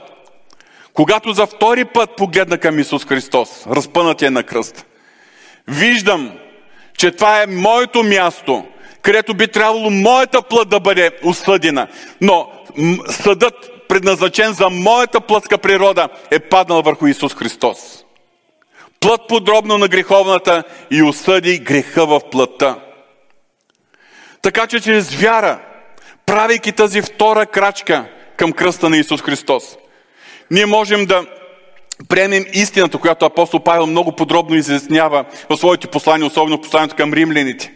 Когато 0.94 1.32
за 1.32 1.46
втори 1.46 1.84
път 1.84 2.16
погледна 2.16 2.58
към 2.58 2.78
Исус 2.78 3.06
Христос, 3.06 3.66
разпънатия 3.66 4.30
на 4.30 4.42
кръст, 4.42 4.86
виждам, 5.68 6.32
че 6.98 7.10
това 7.10 7.42
е 7.42 7.46
моето 7.46 8.02
място, 8.02 8.64
където 9.02 9.34
би 9.34 9.48
трябвало 9.48 9.90
моята 9.90 10.42
плът 10.42 10.68
да 10.68 10.80
бъде 10.80 11.10
осъдена. 11.24 11.88
Но 12.20 12.52
съдът, 13.10 13.54
предназначен 13.88 14.52
за 14.52 14.70
моята 14.70 15.20
плътска 15.20 15.58
природа, 15.58 16.08
е 16.30 16.38
паднал 16.38 16.82
върху 16.82 17.06
Исус 17.06 17.34
Христос. 17.34 18.04
Плът 19.00 19.20
подробно 19.28 19.78
на 19.78 19.88
греховната 19.88 20.64
и 20.90 21.02
осъди 21.02 21.58
греха 21.58 22.06
в 22.06 22.20
плътта. 22.30 22.76
Така 24.44 24.66
че 24.66 24.80
чрез 24.80 25.14
вяра, 25.14 25.58
правейки 26.26 26.72
тази 26.72 27.02
втора 27.02 27.46
крачка 27.46 28.04
към 28.36 28.52
кръста 28.52 28.90
на 28.90 28.96
Исус 28.96 29.22
Христос, 29.22 29.64
ние 30.50 30.66
можем 30.66 31.06
да 31.06 31.26
приемем 32.08 32.44
истината, 32.52 32.98
която 32.98 33.24
апостол 33.24 33.60
Павел 33.60 33.86
много 33.86 34.16
подробно 34.16 34.56
изяснява 34.56 35.24
в 35.50 35.56
своите 35.56 35.86
послания, 35.86 36.26
особено 36.26 36.60
посланието 36.60 36.96
към 36.96 37.12
римляните. 37.12 37.72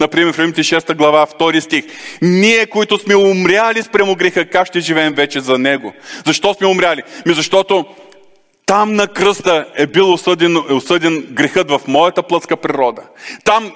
Например, 0.00 0.32
в 0.32 0.38
Римите 0.38 0.62
6 0.62 0.94
глава, 0.94 1.26
2 1.26 1.60
стих. 1.60 1.84
Ние, 2.22 2.66
които 2.66 2.98
сме 2.98 3.16
умряли 3.16 3.82
спрямо 3.82 4.14
греха, 4.14 4.44
как 4.50 4.66
ще 4.66 4.80
живеем 4.80 5.14
вече 5.14 5.40
за 5.40 5.58
Него? 5.58 5.92
Защо 6.26 6.54
сме 6.54 6.66
умряли? 6.66 7.02
Ми 7.26 7.34
защото 7.34 7.84
там 8.66 8.94
на 8.94 9.06
кръста 9.08 9.66
е 9.76 9.86
бил 9.86 10.12
осъден, 10.12 10.56
е 10.70 10.72
осъден 10.72 11.26
грехът 11.30 11.70
в 11.70 11.80
моята 11.86 12.22
плътска 12.22 12.56
природа. 12.56 13.02
Там 13.44 13.72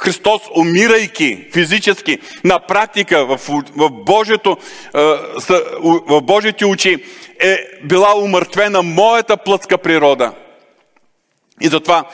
Христос, 0.00 0.42
умирайки 0.56 1.48
физически, 1.52 2.18
на 2.44 2.58
практика 2.58 3.26
в, 3.26 3.40
в, 3.76 3.90
Божието, 3.90 4.56
в 6.08 6.20
Божите 6.20 6.64
очи, 6.66 7.04
е 7.40 7.58
била 7.84 8.14
умъртвена 8.16 8.82
моята 8.82 9.36
плътска 9.36 9.78
природа. 9.78 10.32
И 11.60 11.68
затова 11.68 12.04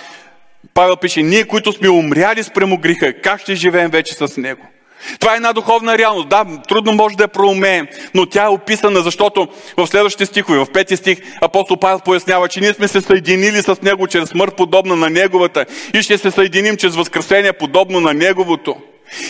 Павел 0.75 0.96
пише, 0.96 1.22
ние, 1.22 1.44
които 1.44 1.72
сме 1.72 1.88
умряли 1.88 2.42
спрямо 2.42 2.79
греха, 2.79 3.20
как 3.20 3.40
ще 3.40 3.55
живеем 3.55 3.90
вече 3.90 4.14
с 4.14 4.37
него? 4.37 4.66
Това 5.20 5.32
е 5.32 5.37
една 5.37 5.52
духовна 5.52 5.98
реалност. 5.98 6.28
Да, 6.28 6.44
трудно 6.68 6.92
може 6.92 7.16
да 7.16 7.24
я 7.24 7.28
проумеем, 7.28 7.87
но 8.14 8.26
тя 8.26 8.44
е 8.44 8.48
описана, 8.48 9.00
защото 9.00 9.48
в 9.76 9.87
следващите 9.87 10.26
стихове, 10.26 10.59
в 10.59 10.66
пети 10.72 10.96
стих, 10.96 11.18
апостол 11.40 11.76
Павел 11.76 12.00
пояснява, 12.00 12.48
че 12.48 12.61
ние 12.61 12.74
сме 12.74 12.88
се 12.88 13.00
съединили 13.00 13.62
с 13.62 13.82
Него 13.82 14.06
чрез 14.06 14.28
смърт 14.28 14.56
подобна 14.56 14.96
на 14.96 15.11
Неговата 15.11 15.66
и 15.94 16.02
ще 16.02 16.18
се 16.18 16.30
съединим 16.30 16.76
чрез 16.76 16.96
възкресение 16.96 17.52
подобно 17.52 18.00
на 18.00 18.14
Неговото. 18.14 18.76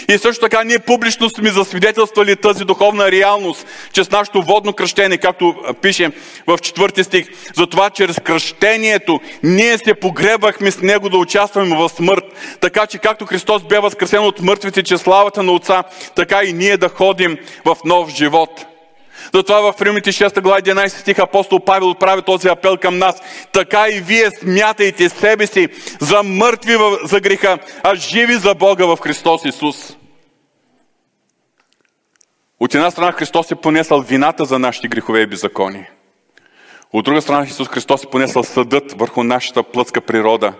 И 0.08 0.18
също 0.18 0.40
така 0.40 0.64
ние 0.64 0.78
публично 0.78 1.30
сме 1.30 1.50
засвидетелствали 1.50 2.36
тази 2.36 2.64
духовна 2.64 3.10
реалност, 3.10 3.66
чрез 3.92 4.10
нашето 4.10 4.42
водно 4.42 4.72
кръщение, 4.72 5.18
както 5.18 5.54
пише 5.82 6.10
в 6.46 6.58
четвърти 6.58 7.04
стих. 7.04 7.26
Затова 7.54 7.90
чрез 7.90 8.16
кръщението 8.24 9.20
ние 9.42 9.78
се 9.78 9.94
погребахме 9.94 10.70
с 10.70 10.80
Него 10.80 11.08
да 11.08 11.16
участваме 11.16 11.76
в 11.76 11.88
смърт. 11.88 12.24
Така 12.60 12.86
че 12.86 12.98
както 12.98 13.26
Христос 13.26 13.62
бе 13.62 13.78
възкресен 13.78 14.20
от 14.20 14.40
мъртвите, 14.40 14.82
че 14.82 14.98
славата 14.98 15.42
на 15.42 15.52
Отца, 15.52 15.82
така 16.14 16.42
и 16.44 16.52
ние 16.52 16.76
да 16.76 16.88
ходим 16.88 17.38
в 17.64 17.76
нов 17.84 18.10
живот. 18.10 18.75
Затова 19.34 19.72
в 19.72 19.82
Римите 19.82 20.12
6 20.12 20.40
глава 20.40 20.60
11 20.60 20.88
стих 20.88 21.18
апостол 21.18 21.60
Павел 21.60 21.94
прави 21.94 22.22
този 22.22 22.48
апел 22.48 22.76
към 22.76 22.98
нас. 22.98 23.22
Така 23.52 23.88
и 23.88 24.00
вие 24.00 24.30
смятайте 24.30 25.08
себе 25.08 25.46
си 25.46 25.68
за 26.00 26.22
мъртви 26.22 26.76
за 27.04 27.20
греха, 27.20 27.58
а 27.82 27.94
живи 27.94 28.34
за 28.34 28.54
Бога 28.54 28.86
в 28.86 28.98
Христос 29.00 29.44
Исус. 29.44 29.96
От 32.60 32.74
една 32.74 32.90
страна 32.90 33.12
Христос 33.12 33.50
е 33.50 33.54
понесъл 33.54 34.00
вината 34.00 34.44
за 34.44 34.58
нашите 34.58 34.88
грехове 34.88 35.20
и 35.20 35.26
беззакони. 35.26 35.86
От 36.92 37.04
друга 37.04 37.22
страна 37.22 37.46
Исус 37.46 37.68
Христос 37.68 38.04
е 38.04 38.10
понесъл 38.10 38.44
съдът 38.44 38.92
върху 38.92 39.22
нашата 39.22 39.62
плътска 39.62 40.00
природа, 40.00 40.52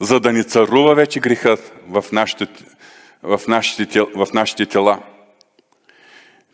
за 0.00 0.20
да 0.20 0.32
ни 0.32 0.44
царува 0.44 0.94
вече 0.94 1.20
грехът 1.20 1.72
в 1.88 2.04
нашите, 2.12 2.46
в 3.22 3.40
нашите, 3.48 4.00
в 4.00 4.28
нашите 4.34 4.66
тела. 4.66 4.98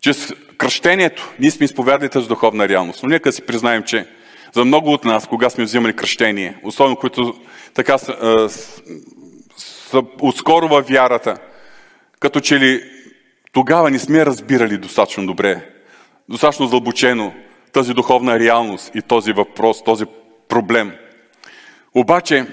Чрез 0.00 0.32
кръщението 0.56 1.32
ние 1.38 1.50
сме 1.50 1.64
изповядали 1.64 2.08
тази 2.08 2.28
духовна 2.28 2.68
реалност. 2.68 3.02
Но 3.02 3.08
нека 3.08 3.32
си 3.32 3.42
признаем, 3.42 3.82
че 3.82 4.06
за 4.52 4.64
много 4.64 4.92
от 4.92 5.04
нас, 5.04 5.26
кога 5.26 5.50
сме 5.50 5.64
взимали 5.64 5.96
кръщение, 5.96 6.58
особено 6.62 6.96
които 6.96 7.34
така 7.74 7.98
са, 7.98 8.48
са 9.56 10.02
отскоро 10.20 10.68
във 10.68 10.88
вярата, 10.88 11.36
като 12.20 12.40
че 12.40 12.60
ли 12.60 12.82
тогава 13.52 13.90
не 13.90 13.98
сме 13.98 14.26
разбирали 14.26 14.78
достатъчно 14.78 15.26
добре, 15.26 15.70
достатъчно 16.28 16.66
задълбочено 16.66 17.34
тази 17.72 17.94
духовна 17.94 18.38
реалност 18.38 18.90
и 18.94 19.02
този 19.02 19.32
въпрос, 19.32 19.84
този 19.84 20.04
проблем. 20.48 20.92
Обаче, 21.94 22.46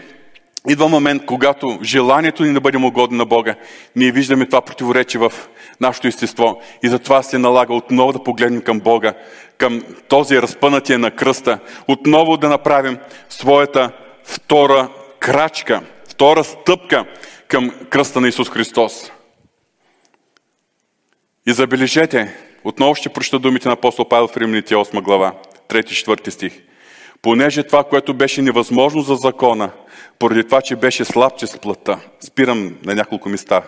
идва 0.69 0.87
момент, 0.89 1.25
когато 1.25 1.79
желанието 1.83 2.43
ни 2.43 2.53
да 2.53 2.61
бъдем 2.61 2.85
угодни 2.85 3.17
на 3.17 3.25
Бога, 3.25 3.55
ние 3.95 4.11
виждаме 4.11 4.45
това 4.45 4.61
противоречие 4.61 5.19
в 5.19 5.33
нашето 5.81 6.07
естество. 6.07 6.61
И 6.83 6.89
затова 6.89 7.23
се 7.23 7.37
налага 7.37 7.73
отново 7.73 8.13
да 8.13 8.23
погледнем 8.23 8.61
към 8.61 8.79
Бога, 8.79 9.13
към 9.57 9.83
този 10.07 10.41
разпънатие 10.41 10.97
на 10.97 11.11
кръста, 11.11 11.59
отново 11.87 12.37
да 12.37 12.49
направим 12.49 12.97
своята 13.29 13.91
втора 14.23 14.89
крачка, 15.19 15.81
втора 16.09 16.43
стъпка 16.43 17.05
към 17.47 17.71
кръста 17.89 18.21
на 18.21 18.27
Исус 18.27 18.49
Христос. 18.49 19.11
И 21.47 21.53
забележете, 21.53 22.35
отново 22.63 22.95
ще 22.95 23.09
прочета 23.09 23.39
думите 23.39 23.67
на 23.67 23.73
апостол 23.73 24.05
Павел 24.05 24.27
в 24.27 24.37
Римляните 24.37 24.75
8 24.75 25.01
глава, 25.01 25.33
3-4 25.69 26.29
стих. 26.29 26.61
Понеже 27.21 27.63
това, 27.63 27.83
което 27.83 28.13
беше 28.13 28.41
невъзможно 28.41 29.01
за 29.01 29.15
закона, 29.15 29.71
поради 30.19 30.43
това, 30.43 30.61
че 30.61 30.75
беше 30.75 31.05
слаб 31.05 31.37
чрез 31.37 31.57
плътта. 31.57 31.99
Спирам 32.19 32.77
на 32.83 32.95
няколко 32.95 33.29
места 33.29 33.63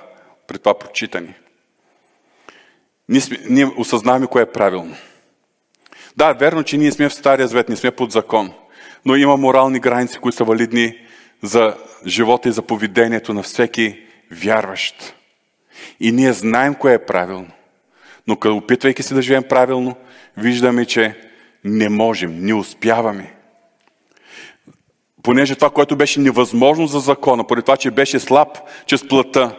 при 0.48 0.60
това 0.60 0.80
прочитане. 0.80 1.34
Ние, 3.10 3.22
сме, 3.22 3.38
ние 3.50 3.66
осъзнаваме 3.78 4.28
кое 4.28 4.42
е 4.42 4.52
правилно. 4.52 4.96
Да, 6.18 6.34
верно, 6.34 6.64
че 6.64 6.78
ние 6.78 6.92
сме 6.92 7.10
в 7.10 7.14
Стария 7.14 7.48
Завет, 7.48 7.70
не 7.70 7.76
сме 7.76 7.92
под 7.92 8.12
закон, 8.12 8.54
но 9.06 9.16
има 9.16 9.38
морални 9.38 9.80
граници, 9.80 10.20
които 10.20 10.38
са 10.38 10.44
валидни 10.44 10.98
за 11.44 11.76
живота 12.06 12.50
и 12.50 12.52
за 12.52 12.62
поведението 12.62 13.34
на 13.34 13.44
всеки 13.44 14.00
вярващ. 14.32 15.16
И 16.00 16.12
ние 16.12 16.34
знаем 16.34 16.76
кое 16.76 16.94
е 16.94 17.06
правилно. 17.06 17.52
Но 18.28 18.36
като 18.36 18.58
опитвайки 18.58 19.04
се 19.04 19.14
да 19.14 19.22
живеем 19.22 19.44
правилно, 19.44 19.96
виждаме, 20.38 20.86
че 20.86 21.16
не 21.64 21.90
можем, 21.90 22.46
не 22.46 22.54
успяваме 22.54 23.34
понеже 25.24 25.56
това, 25.56 25.70
което 25.70 25.96
беше 25.96 26.20
невъзможно 26.20 26.88
за 26.88 27.00
закона, 27.00 27.48
поради 27.48 27.66
това, 27.66 27.78
че 27.78 27.92
беше 27.92 28.20
слаб 28.20 28.58
чрез 28.86 29.08
плътта, 29.08 29.56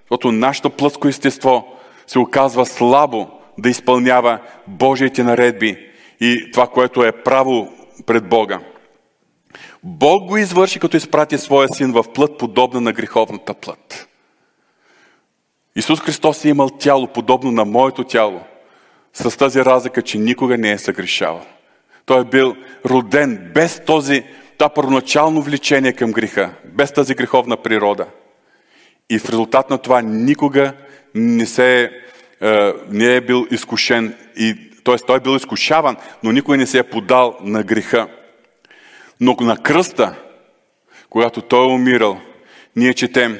защото 0.00 0.32
нашето 0.32 0.70
плътско 0.70 1.08
естество 1.08 1.76
се 2.06 2.18
оказва 2.18 2.66
слабо 2.66 3.28
да 3.58 3.68
изпълнява 3.68 4.38
Божиите 4.66 5.22
наредби 5.22 5.78
и 6.20 6.50
това, 6.52 6.66
което 6.66 7.04
е 7.04 7.12
право 7.12 7.72
пред 8.06 8.28
Бога. 8.28 8.60
Бог 9.82 10.24
го 10.24 10.36
извърши, 10.36 10.78
като 10.78 10.96
изпрати 10.96 11.38
своя 11.38 11.68
син 11.68 11.92
в 11.92 12.04
плът, 12.14 12.38
подобна 12.38 12.80
на 12.80 12.92
греховната 12.92 13.54
плът. 13.54 14.08
Исус 15.76 16.00
Христос 16.00 16.44
е 16.44 16.48
имал 16.48 16.70
тяло, 16.70 17.06
подобно 17.06 17.52
на 17.52 17.64
моето 17.64 18.04
тяло, 18.04 18.40
с 19.12 19.36
тази 19.36 19.64
разлика, 19.64 20.02
че 20.02 20.18
никога 20.18 20.58
не 20.58 20.70
е 20.70 20.78
съгрешавал. 20.78 21.42
Той 22.06 22.20
е 22.20 22.24
бил 22.24 22.56
роден 22.86 23.50
без 23.54 23.84
този 23.84 24.24
това 24.58 24.68
първоначално 24.68 25.42
влечение 25.42 25.92
към 25.92 26.12
греха, 26.12 26.50
без 26.64 26.92
тази 26.92 27.14
греховна 27.14 27.56
природа. 27.56 28.06
И 29.10 29.18
в 29.18 29.28
резултат 29.28 29.70
на 29.70 29.78
това 29.78 30.02
никога 30.02 30.72
не, 31.14 31.46
се, 31.46 31.90
е, 32.40 32.72
не 32.90 33.16
е 33.16 33.20
бил 33.20 33.46
изкушен, 33.50 34.14
и, 34.36 34.70
т.е. 34.84 34.96
той 34.96 35.16
е 35.16 35.20
бил 35.20 35.36
изкушаван, 35.36 35.96
но 36.22 36.32
никой 36.32 36.56
не 36.56 36.66
се 36.66 36.78
е 36.78 36.82
подал 36.82 37.36
на 37.40 37.62
греха. 37.62 38.08
Но 39.20 39.36
на 39.40 39.56
кръста, 39.56 40.14
когато 41.10 41.42
той 41.42 41.64
е 41.64 41.74
умирал, 41.74 42.20
ние 42.76 42.94
четем, 42.94 43.38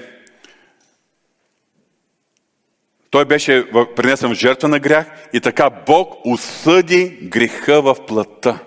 Той 3.15 3.25
беше 3.25 3.71
принесен 3.97 4.31
в 4.31 4.35
жертва 4.35 4.69
на 4.69 4.79
грях 4.79 5.07
и 5.33 5.41
така 5.41 5.71
Бог 5.87 6.15
осъди 6.25 7.19
греха 7.23 7.83
в 7.83 7.97
плътта. 8.07 8.59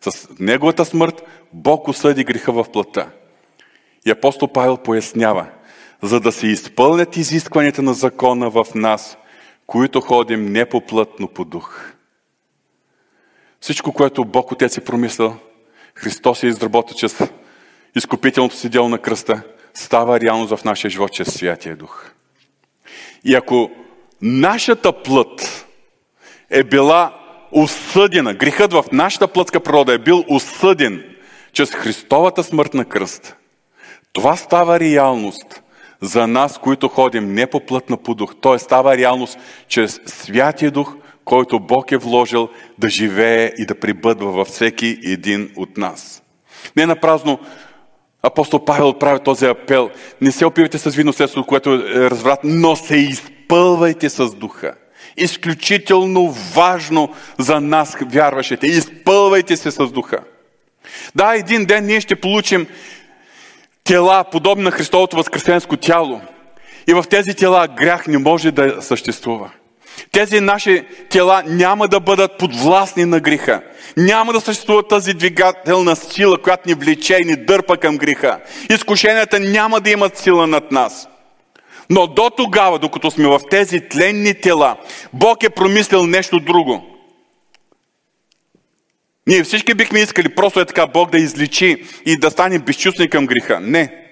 С 0.00 0.28
неговата 0.38 0.84
смърт 0.84 1.22
Бог 1.52 1.88
осъди 1.88 2.24
греха 2.24 2.52
в 2.52 2.70
плътта. 2.72 3.10
И 4.06 4.10
апостол 4.10 4.48
Павел 4.48 4.76
пояснява, 4.76 5.46
за 6.02 6.20
да 6.20 6.32
се 6.32 6.46
изпълнят 6.46 7.16
изискванията 7.16 7.82
на 7.82 7.94
закона 7.94 8.50
в 8.50 8.66
нас, 8.74 9.18
които 9.66 10.00
ходим 10.00 10.52
не 10.52 10.66
по 10.66 10.80
плът, 10.80 11.08
но 11.20 11.28
по 11.28 11.44
дух. 11.44 11.92
Всичко, 13.60 13.92
което 13.92 14.24
Бог 14.24 14.52
Отец 14.52 14.76
е 14.76 14.84
промислил, 14.84 15.36
Христос 15.94 16.42
е 16.42 16.46
изработил 16.46 16.96
чрез 16.96 17.18
изкупителното 17.96 18.56
си 18.56 18.68
дело 18.68 18.88
на 18.88 18.98
кръста, 18.98 19.42
става 19.74 20.20
реалност 20.20 20.56
в 20.56 20.64
нашия 20.64 20.90
живот 20.90 21.12
чрез 21.12 21.34
Святия 21.34 21.76
Дух. 21.76 22.10
И 23.24 23.34
ако 23.34 23.70
нашата 24.22 25.02
плът 25.02 25.66
е 26.50 26.64
била 26.64 27.20
осъдена, 27.52 28.34
грехът 28.34 28.72
в 28.72 28.84
нашата 28.92 29.28
плътска 29.28 29.60
природа 29.60 29.92
е 29.92 29.98
бил 29.98 30.24
осъден 30.28 31.15
чрез 31.56 31.70
Христовата 31.70 32.44
смърт 32.44 32.74
на 32.74 32.84
кръст, 32.84 33.36
това 34.12 34.36
става 34.36 34.80
реалност 34.80 35.62
за 36.00 36.26
нас, 36.26 36.58
които 36.58 36.88
ходим 36.88 37.34
не 37.34 37.46
по 37.46 37.60
плът 37.60 37.90
на 37.90 37.96
по 37.96 38.14
дух. 38.14 38.34
Той 38.40 38.58
става 38.58 38.96
реалност 38.96 39.38
чрез 39.68 40.00
Святия 40.06 40.70
Дух, 40.70 40.96
който 41.24 41.60
Бог 41.60 41.92
е 41.92 41.96
вложил 41.96 42.48
да 42.78 42.88
живее 42.88 43.52
и 43.58 43.66
да 43.66 43.80
прибъдва 43.80 44.32
във 44.32 44.48
всеки 44.48 44.98
един 45.04 45.50
от 45.56 45.76
нас. 45.76 46.22
Не 46.76 46.86
на 46.86 46.96
празно 46.96 47.38
апостол 48.22 48.64
Павел 48.64 48.94
прави 48.98 49.20
този 49.24 49.46
апел. 49.46 49.90
Не 50.20 50.32
се 50.32 50.46
опивайте 50.46 50.78
с 50.78 50.90
вино 50.90 51.12
следство, 51.12 51.44
което 51.44 51.74
е 51.74 52.10
разврат, 52.10 52.40
но 52.44 52.76
се 52.76 52.96
изпълвайте 52.96 54.10
с 54.10 54.34
духа. 54.34 54.74
Изключително 55.16 56.30
важно 56.54 57.14
за 57.38 57.60
нас, 57.60 57.96
вярващите. 58.00 58.66
Изпълвайте 58.66 59.56
се 59.56 59.70
с 59.70 59.86
духа. 59.86 60.18
Да, 61.14 61.34
един 61.36 61.64
ден 61.64 61.86
ние 61.86 62.00
ще 62.00 62.16
получим 62.16 62.66
тела, 63.84 64.24
подобни 64.32 64.64
на 64.64 64.70
Христовото 64.70 65.16
възкресенско 65.16 65.76
тяло. 65.76 66.20
И 66.88 66.94
в 66.94 67.04
тези 67.10 67.34
тела 67.34 67.68
грях 67.68 68.06
не 68.06 68.18
може 68.18 68.50
да 68.50 68.82
съществува. 68.82 69.50
Тези 70.12 70.40
наши 70.40 70.82
тела 71.10 71.42
няма 71.46 71.88
да 71.88 72.00
бъдат 72.00 72.38
подвластни 72.38 73.04
на 73.04 73.20
греха. 73.20 73.62
Няма 73.96 74.32
да 74.32 74.40
съществува 74.40 74.88
тази 74.88 75.14
двигателна 75.14 75.96
сила, 75.96 76.38
която 76.42 76.68
ни 76.68 76.74
влече 76.74 77.18
и 77.22 77.24
ни 77.24 77.36
дърпа 77.36 77.76
към 77.76 77.96
греха. 77.96 78.40
Изкушенията 78.70 79.40
няма 79.40 79.80
да 79.80 79.90
имат 79.90 80.18
сила 80.18 80.46
над 80.46 80.72
нас. 80.72 81.08
Но 81.90 82.06
до 82.06 82.30
тогава, 82.36 82.78
докато 82.78 83.10
сме 83.10 83.28
в 83.28 83.40
тези 83.50 83.80
тленни 83.80 84.34
тела, 84.34 84.76
Бог 85.12 85.42
е 85.42 85.50
промислил 85.50 86.06
нещо 86.06 86.40
друго. 86.40 86.95
Ние 89.26 89.42
всички 89.42 89.74
бихме 89.74 90.00
искали 90.00 90.34
просто 90.34 90.60
е 90.60 90.64
така 90.64 90.86
Бог 90.86 91.10
да 91.10 91.18
изличи 91.18 91.84
и 92.06 92.18
да 92.18 92.30
стане 92.30 92.58
безчувствени 92.58 93.10
към 93.10 93.26
греха. 93.26 93.60
Не. 93.60 94.06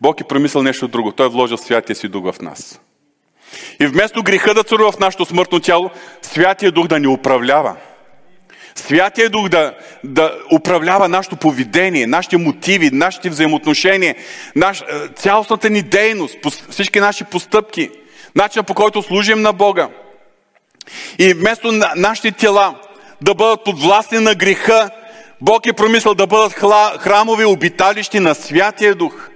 Бог 0.00 0.20
е 0.20 0.24
промислил 0.24 0.62
нещо 0.62 0.88
друго. 0.88 1.12
Той 1.12 1.26
е 1.26 1.28
вложил 1.28 1.56
святия 1.56 1.96
си 1.96 2.08
дух 2.08 2.32
в 2.32 2.40
нас. 2.40 2.80
И 3.80 3.86
вместо 3.86 4.22
греха 4.22 4.54
да 4.54 4.64
царува 4.64 4.92
в 4.92 4.98
нашето 4.98 5.24
смъртно 5.24 5.60
тяло, 5.60 5.90
Святия 6.22 6.72
Дух 6.72 6.86
да 6.86 7.00
ни 7.00 7.06
управлява. 7.06 7.76
Святия 8.74 9.30
Дух 9.30 9.48
да, 9.48 9.74
да 10.04 10.38
управлява 10.52 11.08
нашето 11.08 11.36
поведение, 11.36 12.06
нашите 12.06 12.36
мотиви, 12.36 12.90
нашите 12.92 13.30
взаимоотношения, 13.30 14.14
наш, 14.56 14.80
е, 14.80 14.84
цялостната 15.14 15.70
ни 15.70 15.82
дейност, 15.82 16.38
всички 16.70 17.00
наши 17.00 17.24
постъпки, 17.24 17.90
начинът 18.34 18.66
по 18.66 18.74
който 18.74 19.02
служим 19.02 19.42
на 19.42 19.52
Бога. 19.52 19.88
И 21.18 21.34
вместо 21.34 21.72
на, 21.72 21.92
нашите 21.96 22.32
тела 22.32 22.74
да 23.22 23.34
бъдат 23.34 23.64
подвластни 23.64 24.18
на 24.18 24.34
греха, 24.34 24.90
Бог 25.40 25.66
е 25.66 25.72
промислял 25.72 26.14
да 26.14 26.26
бъдат 26.26 26.52
храмови 27.00 27.44
обиталищи 27.44 28.20
на 28.20 28.34
Святия 28.34 28.94
Дух. 28.94 29.30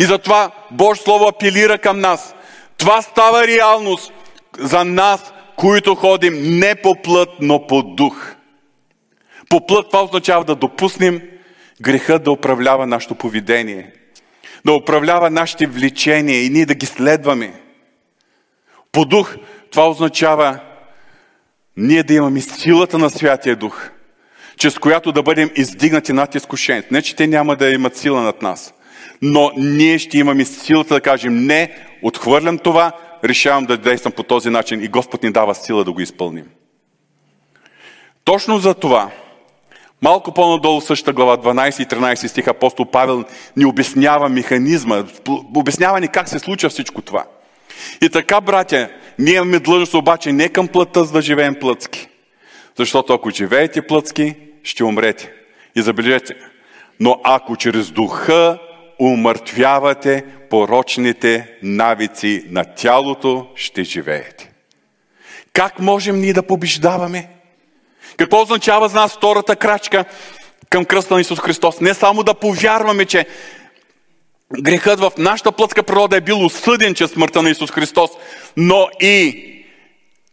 И 0.00 0.04
затова 0.04 0.50
Божие 0.70 1.02
Слово 1.04 1.28
апелира 1.28 1.78
към 1.78 2.00
нас– 2.00 2.34
това 2.80 3.02
става 3.02 3.46
реалност 3.46 4.12
за 4.58 4.84
нас, 4.84 5.32
които 5.56 5.94
ходим 5.94 6.58
не 6.58 6.74
по 6.74 7.02
плът, 7.02 7.28
но 7.40 7.66
по 7.66 7.82
дух. 7.82 8.34
По 9.48 9.66
плът 9.66 9.86
това 9.90 10.02
означава 10.02 10.44
да 10.44 10.54
допуснем 10.54 11.22
греха 11.80 12.18
да 12.18 12.30
управлява 12.30 12.86
нашето 12.86 13.14
поведение, 13.14 13.92
да 14.64 14.72
управлява 14.72 15.30
нашите 15.30 15.66
влечения 15.66 16.44
и 16.44 16.50
ние 16.50 16.66
да 16.66 16.74
ги 16.74 16.86
следваме. 16.86 17.60
По 18.92 19.04
дух 19.04 19.36
това 19.70 19.88
означава 19.88 20.58
ние 21.80 22.02
да 22.02 22.14
имаме 22.14 22.40
силата 22.40 22.98
на 22.98 23.10
Святия 23.10 23.56
Дух, 23.56 23.90
чрез 24.56 24.78
която 24.78 25.12
да 25.12 25.22
бъдем 25.22 25.50
издигнати 25.56 26.12
над 26.12 26.34
изкушението. 26.34 26.88
Не, 26.90 27.02
че 27.02 27.16
те 27.16 27.26
няма 27.26 27.56
да 27.56 27.70
имат 27.70 27.96
сила 27.96 28.22
над 28.22 28.42
нас, 28.42 28.74
но 29.22 29.50
ние 29.56 29.98
ще 29.98 30.18
имаме 30.18 30.44
силата 30.44 30.94
да 30.94 31.00
кажем 31.00 31.46
не, 31.46 31.76
отхвърлям 32.02 32.58
това, 32.58 32.92
решавам 33.24 33.64
да 33.64 33.76
действам 33.76 34.12
по 34.12 34.22
този 34.22 34.50
начин 34.50 34.82
и 34.82 34.88
Господ 34.88 35.22
ни 35.22 35.32
дава 35.32 35.54
сила 35.54 35.84
да 35.84 35.92
го 35.92 36.00
изпълним. 36.00 36.46
Точно 38.24 38.58
за 38.58 38.74
това, 38.74 39.10
малко 40.02 40.34
по-надолу 40.34 40.80
същата 40.80 41.12
глава, 41.12 41.36
12 41.36 41.82
и 41.82 41.86
13 41.86 42.26
стих, 42.26 42.48
апостол 42.48 42.86
Павел 42.86 43.24
ни 43.56 43.64
обяснява 43.64 44.28
механизма, 44.28 45.04
обяснява 45.54 46.00
ни 46.00 46.08
как 46.08 46.28
се 46.28 46.38
случва 46.38 46.68
всичко 46.68 47.02
това. 47.02 47.24
И 48.02 48.08
така, 48.08 48.40
братя, 48.40 48.88
ние 49.18 49.34
имаме 49.34 49.58
длъжност 49.58 49.94
обаче 49.94 50.32
не 50.32 50.48
към 50.48 50.68
плътта, 50.68 51.04
за 51.04 51.12
да 51.12 51.22
живеем 51.22 51.54
плътски. 51.54 52.08
Защото 52.76 53.12
ако 53.12 53.30
живеете 53.30 53.82
плътски, 53.82 54.34
ще 54.62 54.84
умрете. 54.84 55.32
И 55.76 55.82
забележете, 55.82 56.34
но 57.00 57.20
ако 57.24 57.56
чрез 57.56 57.90
духа 57.90 58.58
умъртвявате 58.98 60.24
порочните 60.50 61.54
навици 61.62 62.44
на 62.50 62.64
тялото, 62.64 63.46
ще 63.54 63.84
живеете. 63.84 64.50
Как 65.52 65.78
можем 65.78 66.20
ние 66.20 66.32
да 66.32 66.42
побеждаваме? 66.42 67.28
Какво 68.16 68.42
означава 68.42 68.88
за 68.88 69.00
нас 69.00 69.12
втората 69.12 69.56
крачка 69.56 70.04
към 70.70 70.84
кръста 70.84 71.14
на 71.14 71.20
Исус 71.20 71.40
Христос? 71.40 71.80
Не 71.80 71.94
само 71.94 72.22
да 72.22 72.34
повярваме, 72.34 73.04
че 73.04 73.26
грехът 74.58 75.00
в 75.00 75.12
нашата 75.18 75.52
плътска 75.52 75.82
природа 75.82 76.16
е 76.16 76.20
бил 76.20 76.44
осъден 76.44 76.94
чрез 76.94 77.10
смъртта 77.10 77.42
на 77.42 77.50
Исус 77.50 77.70
Христос, 77.70 78.10
но 78.56 78.88
и 79.00 79.46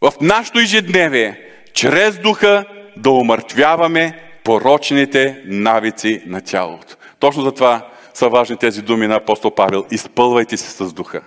в 0.00 0.12
нашето 0.20 0.58
ежедневие, 0.58 1.40
чрез 1.74 2.18
духа, 2.18 2.64
да 2.96 3.10
умъртвяваме 3.10 4.18
порочните 4.44 5.42
навици 5.44 6.22
на 6.26 6.40
тялото. 6.40 6.96
Точно 7.18 7.42
за 7.42 7.52
това 7.52 7.88
са 8.14 8.28
важни 8.28 8.56
тези 8.56 8.82
думи 8.82 9.06
на 9.06 9.14
апостол 9.14 9.54
Павел. 9.54 9.84
Изпълвайте 9.90 10.56
се 10.56 10.70
с 10.70 10.92
духа. 10.92 11.22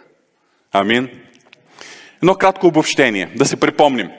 Амин. 0.73 1.09
Едно 2.23 2.35
кратко 2.35 2.67
обобщение, 2.67 3.29
да 3.35 3.45
се 3.45 3.59
припомним. 3.59 4.09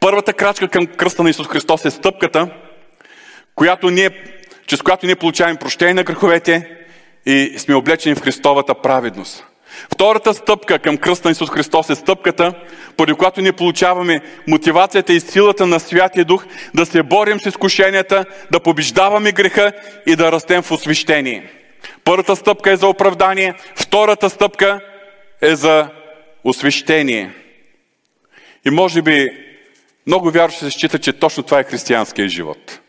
Първата 0.00 0.32
крачка 0.32 0.68
към 0.68 0.86
кръста 0.86 1.22
на 1.22 1.30
Исус 1.30 1.46
Христос 1.46 1.84
е 1.84 1.90
стъпката, 1.90 2.48
която 3.54 3.90
ние, 3.90 4.10
чрез 4.66 4.82
която 4.82 5.06
ние 5.06 5.16
получаваме 5.16 5.58
прощение 5.58 5.94
на 5.94 6.02
греховете 6.02 6.85
и 7.26 7.54
сме 7.58 7.74
облечени 7.74 8.14
в 8.14 8.20
Христовата 8.20 8.74
праведност. 8.74 9.44
Втората 9.94 10.34
стъпка 10.34 10.78
към 10.78 10.96
кръста 10.96 11.28
на 11.28 11.32
Исус 11.32 11.50
Христос 11.50 11.90
е 11.90 11.94
стъпката, 11.94 12.52
поради 12.96 13.14
която 13.14 13.40
ние 13.40 13.52
получаваме 13.52 14.20
мотивацията 14.48 15.12
и 15.12 15.20
силата 15.20 15.66
на 15.66 15.80
Святия 15.80 16.24
Дух 16.24 16.46
да 16.74 16.86
се 16.86 17.02
борим 17.02 17.40
с 17.40 17.46
изкушенията, 17.46 18.24
да 18.52 18.60
побеждаваме 18.60 19.32
греха 19.32 19.72
и 20.06 20.16
да 20.16 20.32
растем 20.32 20.62
в 20.62 20.70
освещение. 20.70 21.50
Първата 22.04 22.36
стъпка 22.36 22.70
е 22.70 22.76
за 22.76 22.86
оправдание, 22.86 23.54
втората 23.74 24.30
стъпка 24.30 24.80
е 25.42 25.56
за 25.56 25.88
освещение. 26.44 27.30
И 28.66 28.70
може 28.70 29.02
би 29.02 29.28
много 30.06 30.30
вярващи 30.30 30.64
се 30.64 30.70
считат, 30.70 31.02
че 31.02 31.12
точно 31.12 31.42
това 31.42 31.60
е 31.60 31.64
християнския 31.64 32.28
живот. 32.28 32.80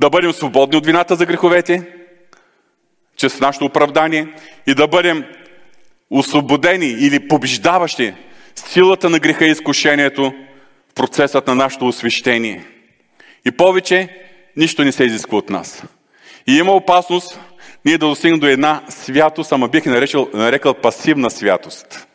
Да 0.00 0.10
бъдем 0.10 0.32
свободни 0.32 0.76
от 0.76 0.86
вината 0.86 1.16
за 1.16 1.26
греховете, 1.26 1.82
чрез 3.16 3.40
нашето 3.40 3.64
оправдание 3.64 4.28
и 4.66 4.74
да 4.74 4.86
бъдем 4.86 5.24
освободени 6.10 6.86
или 6.86 7.28
побеждаващи 7.28 8.14
силата 8.54 9.10
на 9.10 9.18
греха 9.18 9.46
и 9.46 9.50
изкушението 9.50 10.34
в 10.90 10.94
процесът 10.94 11.46
на 11.46 11.54
нашето 11.54 11.86
освещение. 11.86 12.64
И 13.44 13.50
повече 13.50 14.08
нищо 14.56 14.84
не 14.84 14.92
се 14.92 15.04
изисква 15.04 15.38
от 15.38 15.50
нас. 15.50 15.82
И 16.46 16.56
има 16.56 16.72
опасност 16.72 17.38
ние 17.84 17.98
да 17.98 18.06
достигнем 18.06 18.40
до 18.40 18.46
една 18.46 18.82
святост, 18.88 19.52
ама 19.52 19.68
бих 19.68 19.86
нарекал, 19.86 20.28
нарекал 20.34 20.74
пасивна 20.74 21.30
святост. 21.30 22.06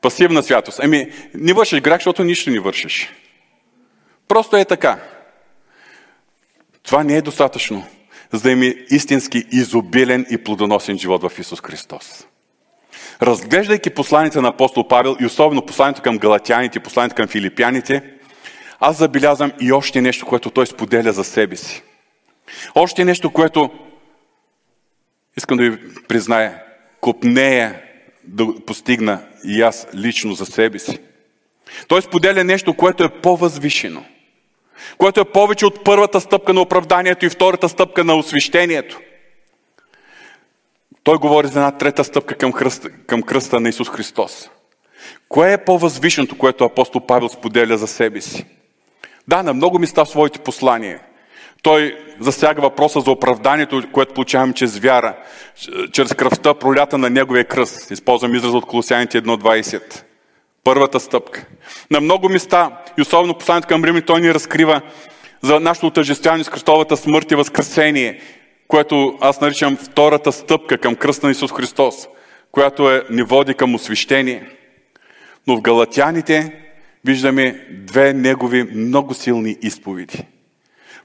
Пасивна 0.00 0.42
святост. 0.42 0.80
Еми, 0.82 1.12
не 1.34 1.52
вършиш 1.52 1.80
грях, 1.80 1.98
защото 1.98 2.24
нищо 2.24 2.50
не 2.50 2.60
вършиш. 2.60 3.08
Просто 4.28 4.56
е 4.56 4.64
така. 4.64 4.98
Това 6.82 7.04
не 7.04 7.16
е 7.16 7.22
достатъчно, 7.22 7.86
за 8.32 8.42
да 8.42 8.50
има 8.50 8.64
истински 8.90 9.44
изобилен 9.52 10.26
и 10.30 10.38
плодоносен 10.38 10.98
живот 10.98 11.22
в 11.22 11.38
Исус 11.38 11.60
Христос. 11.60 12.26
Разглеждайки 13.22 13.90
посланите 13.90 14.40
на 14.40 14.48
апостол 14.48 14.88
Павел 14.88 15.16
и 15.20 15.26
особено 15.26 15.66
посланието 15.66 16.02
към 16.02 16.18
галатяните, 16.18 16.80
посланието 16.80 17.14
към 17.14 17.28
филипяните, 17.28 18.02
аз 18.80 18.98
забелязвам 18.98 19.52
и 19.60 19.72
още 19.72 20.00
нещо, 20.00 20.26
което 20.26 20.50
той 20.50 20.66
споделя 20.66 21.12
за 21.12 21.24
себе 21.24 21.56
си. 21.56 21.82
Още 22.74 23.04
нещо, 23.04 23.30
което 23.30 23.70
искам 25.36 25.56
да 25.56 25.70
ви 25.70 25.78
призная, 26.08 26.62
копнея 27.00 27.80
да 28.24 28.46
постигна 28.66 29.22
и 29.44 29.62
аз 29.62 29.86
лично 29.94 30.34
за 30.34 30.46
себе 30.46 30.78
си. 30.78 30.98
Той 31.88 32.02
споделя 32.02 32.44
нещо, 32.44 32.74
което 32.74 33.04
е 33.04 33.08
по-възвишено. 33.08 34.04
Което 34.98 35.20
е 35.20 35.24
повече 35.24 35.66
от 35.66 35.84
първата 35.84 36.20
стъпка 36.20 36.52
на 36.52 36.60
оправданието 36.60 37.26
и 37.26 37.30
втората 37.30 37.68
стъпка 37.68 38.04
на 38.04 38.14
освещението. 38.14 39.00
Той 41.04 41.16
говори 41.16 41.46
за 41.46 41.58
една 41.58 41.70
трета 41.70 42.04
стъпка 42.04 42.34
към 42.34 42.52
кръста, 42.52 42.90
към 42.90 43.22
кръста 43.22 43.60
на 43.60 43.68
Исус 43.68 43.90
Христос. 43.90 44.50
Кое 45.28 45.52
е 45.52 45.64
по-възвишеното, 45.64 46.38
което 46.38 46.64
апостол 46.64 47.06
Павел 47.06 47.28
споделя 47.28 47.78
за 47.78 47.86
себе 47.86 48.20
си? 48.20 48.46
Да, 49.28 49.42
на 49.42 49.54
много 49.54 49.78
места 49.78 50.04
в 50.04 50.08
своите 50.08 50.38
послания. 50.38 51.00
Той 51.62 51.98
засяга 52.20 52.62
въпроса 52.62 53.00
за 53.00 53.10
оправданието, 53.10 53.82
което 53.92 54.14
получаваме 54.14 54.54
чрез 54.54 54.78
вяра, 54.78 55.16
чрез 55.92 56.14
кръвта, 56.14 56.54
пролята 56.54 56.98
на 56.98 57.10
неговия 57.10 57.44
кръст. 57.44 57.90
Използвам 57.90 58.34
израз 58.34 58.52
от 58.52 58.66
Колосяните 58.66 59.22
1.20. 59.22 60.02
Първата 60.64 61.00
стъпка. 61.00 61.46
На 61.90 62.00
много 62.00 62.28
места, 62.28 62.82
и 62.98 63.02
особено 63.02 63.38
посланието 63.38 63.68
към 63.68 63.84
Рими, 63.84 64.02
той 64.02 64.20
ни 64.20 64.34
разкрива 64.34 64.80
за 65.42 65.60
нашето 65.60 65.86
отъжествяване 65.86 66.44
с 66.44 66.48
Христовата 66.48 66.96
смърт 66.96 67.30
и 67.30 67.34
възкресение, 67.34 68.20
което 68.68 69.18
аз 69.20 69.40
наричам 69.40 69.76
втората 69.76 70.32
стъпка 70.32 70.78
към 70.78 70.96
кръста 70.96 71.26
на 71.26 71.30
Исус 71.30 71.52
Христос, 71.52 72.08
която 72.52 72.90
е, 72.90 73.04
ни 73.10 73.22
води 73.22 73.54
към 73.54 73.74
освещение. 73.74 74.46
Но 75.46 75.56
в 75.56 75.60
Галатяните 75.60 76.52
виждаме 77.04 77.66
две 77.70 78.12
негови 78.12 78.62
много 78.62 79.14
силни 79.14 79.56
изповеди. 79.62 80.26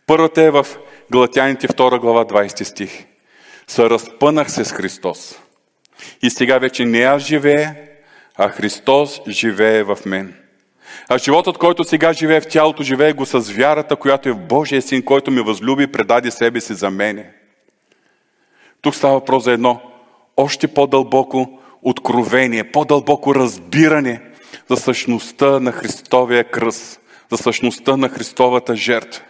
Първата 0.07 0.43
е 0.43 0.51
в 0.51 0.67
Галатяните 1.11 1.67
2 1.67 1.99
глава 1.99 2.25
20 2.25 2.63
стих. 2.63 3.05
Съразпънах 3.67 4.51
се 4.51 4.65
с 4.65 4.71
Христос. 4.71 5.39
И 6.21 6.29
сега 6.29 6.57
вече 6.57 6.85
не 6.85 6.99
аз 6.99 7.23
живея, 7.23 7.75
а 8.37 8.49
Христос 8.49 9.21
живее 9.27 9.83
в 9.83 9.97
мен. 10.05 10.33
А 11.09 11.17
животът, 11.17 11.57
който 11.57 11.83
сега 11.83 12.13
живее 12.13 12.41
в 12.41 12.47
тялото, 12.47 12.83
живее 12.83 13.13
го 13.13 13.25
с 13.25 13.39
вярата, 13.39 13.95
която 13.95 14.29
е 14.29 14.31
в 14.31 14.47
Божия 14.47 14.81
Син, 14.81 15.03
който 15.03 15.31
ме 15.31 15.41
възлюби 15.41 15.83
и 15.83 15.87
предаде 15.87 16.31
себе 16.31 16.61
си 16.61 16.73
за 16.73 16.91
мене. 16.91 17.31
Тук 18.81 18.95
става 18.95 19.13
въпрос 19.13 19.43
за 19.43 19.51
едно 19.51 19.81
още 20.37 20.67
по-дълбоко 20.67 21.59
откровение, 21.81 22.71
по-дълбоко 22.71 23.35
разбиране 23.35 24.21
за 24.69 24.77
същността 24.77 25.59
на 25.59 25.71
Христовия 25.71 26.43
кръст, 26.43 26.99
за 27.31 27.37
същността 27.37 27.97
на 27.97 28.09
Христовата 28.09 28.75
жертва. 28.75 29.23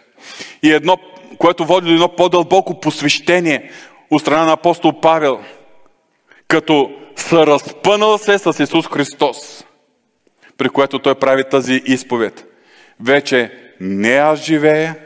И 0.62 0.72
едно, 0.72 0.98
което 1.38 1.64
води 1.64 1.86
до 1.86 1.92
едно 1.92 2.08
по-дълбоко 2.08 2.80
посвещение 2.80 3.70
от 4.10 4.20
страна 4.20 4.44
на 4.44 4.52
апостол 4.52 5.00
Павел, 5.00 5.40
като 6.48 6.90
съразпънал 7.20 8.18
се 8.18 8.38
с 8.38 8.62
Исус 8.62 8.86
Христос, 8.86 9.64
при 10.56 10.68
което 10.68 10.98
той 10.98 11.14
прави 11.14 11.44
тази 11.50 11.82
изповед. 11.84 12.44
Вече 13.00 13.52
не 13.80 14.12
аз 14.12 14.42
живея, 14.42 14.96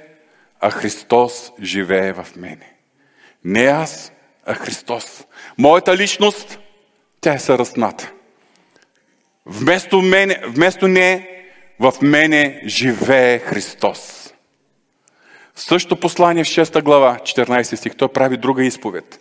а 0.61 0.71
Христос 0.71 1.53
живее 1.63 2.13
в 2.13 2.27
мене. 2.37 2.73
Не 3.45 3.65
аз, 3.65 4.13
а 4.47 4.55
Христос. 4.55 5.25
Моята 5.59 5.97
личност, 5.97 6.59
тя 7.21 7.35
е 7.35 7.39
съразната. 7.39 8.13
Вместо, 9.47 10.03
мене, 10.03 10.43
вместо 10.47 10.89
не, 10.89 11.29
в 11.81 11.93
мене 12.03 12.63
живее 12.67 13.39
Христос. 13.39 14.33
Същото 15.55 16.01
послание 16.01 16.45
в 16.45 16.47
6 16.47 16.83
глава, 16.83 17.19
14 17.23 17.75
стих, 17.75 17.97
той 17.97 18.09
прави 18.09 18.37
друга 18.37 18.65
изповед. 18.65 19.21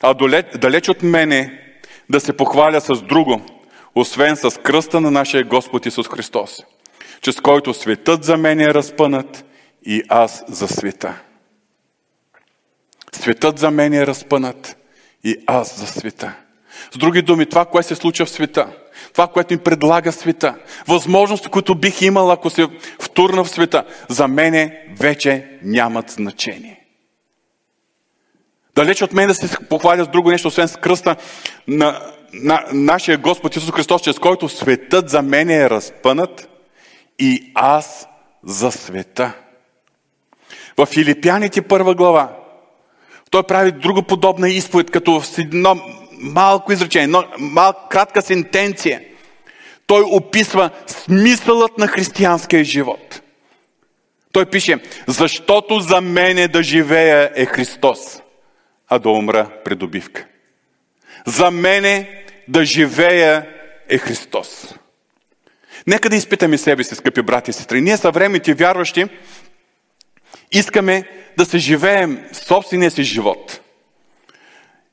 А 0.00 0.14
далеч 0.58 0.88
от 0.88 1.02
мене 1.02 1.69
да 2.10 2.20
се 2.20 2.36
похваля 2.36 2.80
с 2.80 3.02
друго, 3.02 3.40
освен 3.94 4.36
с 4.36 4.60
кръста 4.62 5.00
на 5.00 5.10
нашия 5.10 5.44
Господ 5.44 5.86
Исус 5.86 6.08
Христос, 6.08 6.64
чрез 7.20 7.40
който 7.40 7.74
светът 7.74 8.24
за 8.24 8.36
мен 8.36 8.60
е 8.60 8.74
разпънат 8.74 9.44
и 9.86 10.02
аз 10.08 10.44
за 10.48 10.68
света. 10.68 11.14
Светът 13.12 13.58
за 13.58 13.70
мен 13.70 13.94
е 13.94 14.06
разпънат 14.06 14.76
и 15.24 15.36
аз 15.46 15.80
за 15.80 15.86
света. 15.86 16.36
С 16.90 16.98
други 16.98 17.22
думи, 17.22 17.46
това, 17.46 17.64
което 17.64 17.88
се 17.88 17.94
случва 17.94 18.26
в 18.26 18.30
света, 18.30 18.66
това, 19.12 19.26
което 19.26 19.54
ми 19.54 19.60
предлага 19.60 20.12
света, 20.12 20.54
възможности, 20.88 21.48
които 21.48 21.74
бих 21.74 22.02
имал, 22.02 22.30
ако 22.30 22.50
се 22.50 22.66
втурна 23.00 23.44
в 23.44 23.50
света, 23.50 23.84
за 24.08 24.28
мене 24.28 24.86
вече 25.00 25.58
нямат 25.62 26.10
значение. 26.10 26.79
Далеч 28.74 29.02
от 29.02 29.12
мен 29.12 29.28
да 29.28 29.34
се 29.34 29.56
похваля 29.68 30.04
с 30.04 30.08
друго 30.08 30.30
нещо, 30.30 30.48
освен 30.48 30.68
с 30.68 30.76
кръста 30.76 31.16
на, 31.68 32.00
на 32.32 32.64
нашия 32.72 33.18
Господ 33.18 33.56
Исус 33.56 33.70
Христос, 33.70 34.02
чрез 34.02 34.18
който 34.18 34.48
светът 34.48 35.08
за 35.08 35.22
мен 35.22 35.50
е 35.50 35.70
разпънат 35.70 36.48
и 37.18 37.52
аз 37.54 38.08
за 38.44 38.72
света. 38.72 39.32
В 40.76 40.86
Филипяните 40.86 41.62
първа 41.62 41.94
глава 41.94 42.36
той 43.30 43.42
прави 43.42 43.72
друга 43.72 44.02
подобна 44.02 44.48
изповед, 44.48 44.90
като 44.90 45.20
в 45.20 45.38
едно 45.38 45.76
малко 46.12 46.72
изречение, 46.72 47.04
едно 47.04 47.24
мал, 47.38 47.72
кратка 47.90 48.22
сентенция. 48.22 49.00
Той 49.86 50.02
описва 50.02 50.70
смисълът 50.86 51.78
на 51.78 51.86
християнския 51.86 52.64
живот. 52.64 53.22
Той 54.32 54.46
пише, 54.46 54.78
защото 55.06 55.80
за 55.80 56.00
мене 56.00 56.48
да 56.48 56.62
живея 56.62 57.30
е 57.34 57.46
Христос 57.46 58.20
а 58.90 58.98
да 58.98 59.10
умра 59.10 59.50
придобивка. 59.64 60.26
За 61.26 61.50
мене 61.50 62.24
да 62.48 62.64
живея 62.64 63.48
е 63.88 63.98
Христос. 63.98 64.74
Нека 65.86 66.10
да 66.10 66.16
изпитаме 66.16 66.58
себе 66.58 66.84
си, 66.84 66.94
скъпи 66.94 67.22
брати 67.22 67.50
и 67.50 67.54
сестри. 67.54 67.80
Ние 67.80 67.96
съвременните 67.96 68.54
вярващи 68.54 69.06
искаме 70.52 71.04
да 71.36 71.44
се 71.44 71.58
живеем 71.58 72.28
собствения 72.32 72.90
си 72.90 73.02
живот. 73.02 73.60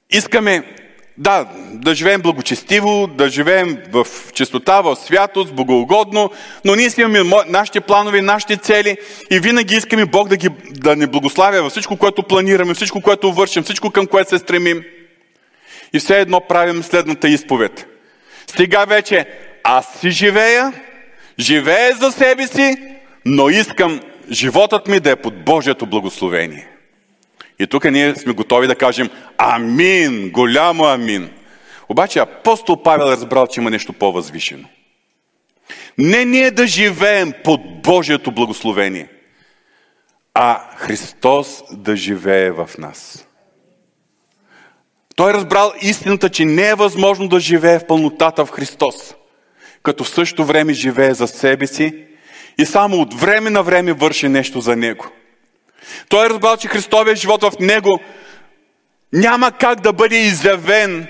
Искаме 0.10 0.76
да, 1.18 1.46
да 1.72 1.96
живеем 1.96 2.22
благочестиво, 2.22 3.08
да 3.08 3.30
живеем 3.30 3.78
в 3.92 4.08
чистота, 4.34 4.82
в 4.82 4.96
святост, 4.96 5.54
богоугодно, 5.54 6.30
но 6.66 6.76
ние 6.76 6.90
си 6.90 7.02
имаме 7.02 7.44
нашите 7.48 7.82
планове, 7.82 8.22
нашите 8.22 8.58
цели 8.58 8.98
и 9.32 9.40
винаги 9.40 9.76
искаме 9.76 10.06
Бог 10.06 10.28
да, 10.28 10.38
ги, 10.38 10.50
да 10.72 10.96
ни 10.96 11.08
благославя 11.08 11.62
във 11.62 11.72
всичко, 11.72 11.98
което 11.98 12.24
планираме, 12.24 12.74
всичко, 12.74 13.02
което 13.02 13.34
вършим, 13.34 13.64
всичко 13.64 13.92
към 13.92 14.08
което 14.08 14.30
се 14.30 14.38
стремим. 14.38 14.84
И 15.94 16.00
все 16.00 16.20
едно 16.20 16.42
правим 16.42 16.84
следната 16.84 17.30
изповед. 17.30 17.88
Стига 18.48 18.86
вече 18.86 19.26
аз 19.64 20.00
си 20.00 20.10
живея, 20.10 20.74
живея 21.40 21.96
за 21.96 22.12
себе 22.12 22.48
си, 22.48 22.76
но 23.26 23.50
искам 23.50 24.02
животът 24.32 24.88
ми 24.88 25.00
да 25.00 25.12
е 25.12 25.16
под 25.16 25.46
Божието 25.46 25.86
благословение. 25.86 26.68
И 27.60 27.68
тук 27.68 27.92
ние 27.92 28.16
сме 28.16 28.34
готови 28.34 28.68
да 28.68 28.76
кажем 28.76 29.10
Амин, 29.38 30.30
голямо 30.30 30.84
Амин. 30.86 31.30
Обаче 31.90 32.20
апостол 32.20 32.84
Павел 32.84 33.06
е 33.06 33.12
разбрал, 33.12 33.48
че 33.48 33.60
има 33.60 33.70
нещо 33.70 33.94
по-възвишено. 33.94 34.68
Не 35.98 36.26
ние 36.26 36.52
да 36.52 36.68
живеем 36.68 37.34
под 37.44 37.82
Божието 37.82 38.32
благословение, 38.32 39.10
а 40.34 40.62
Христос 40.76 41.64
да 41.72 41.96
живее 41.96 42.52
в 42.52 42.70
нас. 42.78 43.28
Той 45.16 45.32
е 45.32 45.34
разбрал 45.34 45.74
истината, 45.82 46.30
че 46.30 46.46
не 46.46 46.70
е 46.70 46.76
възможно 46.76 47.28
да 47.28 47.40
живее 47.40 47.80
в 47.80 47.88
пълнотата 47.88 48.46
в 48.46 48.52
Христос, 48.52 49.16
като 49.84 50.04
в 50.04 50.10
същото 50.10 50.46
време 50.46 50.74
живее 50.74 51.14
за 51.14 51.28
себе 51.28 51.68
си 51.68 52.06
и 52.58 52.66
само 52.66 52.98
от 52.98 53.14
време 53.14 53.50
на 53.50 53.64
време 53.64 53.94
върши 53.94 54.28
нещо 54.30 54.62
за 54.62 54.76
Него. 54.76 55.08
Той 56.10 56.26
е 56.26 56.30
разбрал, 56.30 56.58
че 56.58 56.68
Христовия 56.68 57.16
живот 57.16 57.44
в 57.44 57.52
него 57.60 58.00
няма 59.14 59.52
как 59.52 59.82
да 59.82 59.94
бъде 59.94 60.18
изявен, 60.18 61.08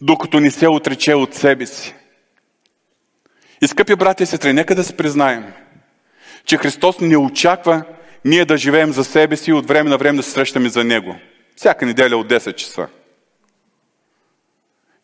докато 0.00 0.40
не 0.40 0.50
се 0.50 0.68
отрече 0.68 1.14
от 1.14 1.34
себе 1.34 1.66
си. 1.66 1.94
И 3.62 3.66
скъпи 3.66 3.94
брати 3.94 4.22
и 4.22 4.26
сестри, 4.26 4.52
нека 4.52 4.74
да 4.74 4.84
се 4.84 4.96
признаем, 4.96 5.52
че 6.44 6.56
Христос 6.56 7.00
не 7.00 7.16
очаква 7.16 7.84
ние 8.24 8.44
да 8.44 8.56
живеем 8.56 8.92
за 8.92 9.04
себе 9.04 9.36
си 9.36 9.50
и 9.50 9.54
от 9.54 9.68
време 9.68 9.90
на 9.90 9.98
време 9.98 10.16
да 10.16 10.22
се 10.22 10.30
срещаме 10.30 10.68
за 10.68 10.84
Него. 10.84 11.16
Всяка 11.56 11.86
неделя 11.86 12.16
от 12.16 12.28
10 12.28 12.54
часа. 12.54 12.88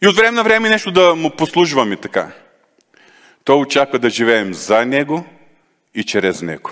И 0.02 0.08
от 0.08 0.16
време 0.16 0.30
на 0.30 0.42
време 0.42 0.68
нещо 0.68 0.90
да 0.90 1.14
му 1.14 1.30
послужваме 1.30 1.96
така. 1.96 2.32
Той 3.44 3.56
очаква 3.56 3.98
да 3.98 4.10
живеем 4.10 4.54
за 4.54 4.86
Него 4.86 5.24
и 5.94 6.04
чрез 6.04 6.42
Него. 6.42 6.70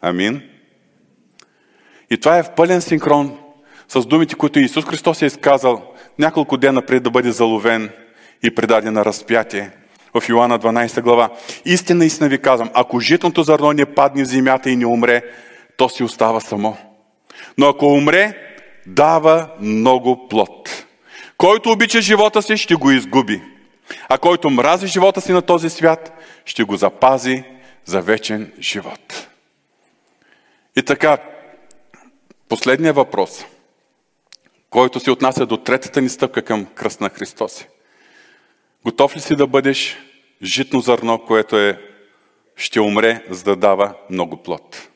Амин. 0.00 0.42
И 2.10 2.16
това 2.16 2.38
е 2.38 2.42
в 2.42 2.50
пълен 2.50 2.80
синхрон 2.80 3.38
с 3.88 4.06
думите, 4.06 4.34
които 4.34 4.58
Исус 4.58 4.84
Христос 4.84 5.22
е 5.22 5.26
изказал 5.26 5.82
няколко 6.18 6.56
дена 6.56 6.82
преди 6.82 7.00
да 7.00 7.10
бъде 7.10 7.32
заловен 7.32 7.90
и 8.42 8.54
предаден 8.54 8.92
на 8.92 9.04
разпятие. 9.04 9.70
В 10.14 10.28
Йоанна 10.28 10.58
12 10.58 11.00
глава. 11.00 11.28
Истина, 11.64 12.04
истина 12.04 12.28
ви 12.28 12.38
казвам, 12.38 12.70
ако 12.74 13.00
житното 13.00 13.42
зърно 13.42 13.72
не 13.72 13.84
падне 13.84 14.24
в 14.24 14.28
земята 14.28 14.70
и 14.70 14.76
не 14.76 14.86
умре, 14.86 15.22
то 15.76 15.88
си 15.88 16.04
остава 16.04 16.40
само. 16.40 16.76
Но 17.58 17.68
ако 17.68 17.86
умре, 17.86 18.38
дава 18.86 19.48
много 19.60 20.28
плод. 20.28 20.84
Който 21.36 21.70
обича 21.70 22.00
живота 22.00 22.42
си, 22.42 22.56
ще 22.56 22.74
го 22.74 22.90
изгуби. 22.90 23.42
А 24.08 24.18
който 24.18 24.50
мрази 24.50 24.86
живота 24.86 25.20
си 25.20 25.32
на 25.32 25.42
този 25.42 25.70
свят, 25.70 26.22
ще 26.44 26.64
го 26.64 26.76
запази 26.76 27.44
за 27.84 28.00
вечен 28.00 28.52
живот. 28.60 29.28
И 30.76 30.82
така, 30.82 31.18
последният 32.48 32.96
въпрос, 32.96 33.44
който 34.70 35.00
се 35.00 35.10
отнася 35.10 35.46
до 35.46 35.56
третата 35.56 36.00
ни 36.00 36.08
стъпка 36.08 36.42
към 36.42 36.66
кръст 36.66 37.00
на 37.00 37.08
Христос. 37.08 37.66
Готов 38.84 39.16
ли 39.16 39.20
си 39.20 39.36
да 39.36 39.46
бъдеш 39.46 39.96
житно 40.42 40.80
зърно, 40.80 41.24
което 41.26 41.58
е, 41.58 41.78
ще 42.56 42.80
умре, 42.80 43.24
за 43.30 43.44
да 43.44 43.56
дава 43.56 43.94
много 44.10 44.42
плод? 44.42 44.88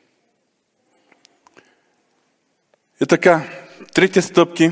И 3.03 3.07
така, 3.07 3.43
трите 3.95 4.23
стъпки 4.23 4.71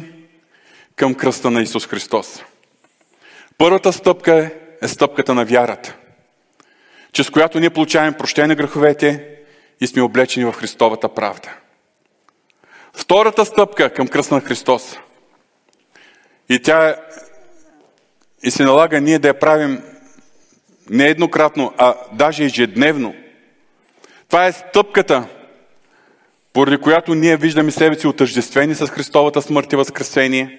към 0.97 1.15
кръста 1.15 1.51
на 1.51 1.63
Исус 1.63 1.87
Христос. 1.87 2.43
Първата 3.59 3.93
стъпка 3.93 4.35
е, 4.35 4.53
е 4.85 4.89
стъпката 4.89 5.35
на 5.35 5.45
вярата, 5.45 5.97
чрез 7.13 7.31
която 7.31 7.61
ние 7.61 7.71
получаваме 7.71 8.17
прощение 8.17 8.49
на 8.49 8.55
греховете 8.55 9.39
и 9.81 9.87
сме 9.87 10.03
облечени 10.03 10.45
в 10.47 10.53
Христовата 10.53 11.15
правда. 11.15 11.57
Втората 12.97 13.45
стъпка 13.45 13.91
към 13.91 14.09
кръста 14.09 14.35
на 14.35 14.41
Христос. 14.41 14.99
И 16.49 16.63
тя 16.63 16.89
е, 16.89 16.95
и 18.43 18.51
се 18.51 18.65
налага 18.65 19.01
ние 19.01 19.19
да 19.19 19.29
я 19.29 19.39
правим 19.39 19.83
не 20.91 21.09
еднократно, 21.09 21.75
а 21.79 21.95
даже 22.13 22.45
ежедневно. 22.45 23.15
Това 24.29 24.47
е 24.47 24.53
стъпката, 24.53 25.29
поради 26.53 26.79
която 26.79 27.15
ние 27.15 27.37
виждаме 27.37 27.71
себе 27.71 27.99
си 27.99 28.07
отъждествени 28.07 28.75
с 28.75 28.87
Христовата 28.87 29.43
смърт 29.43 29.73
и 29.73 29.77
възкресение 29.77 30.59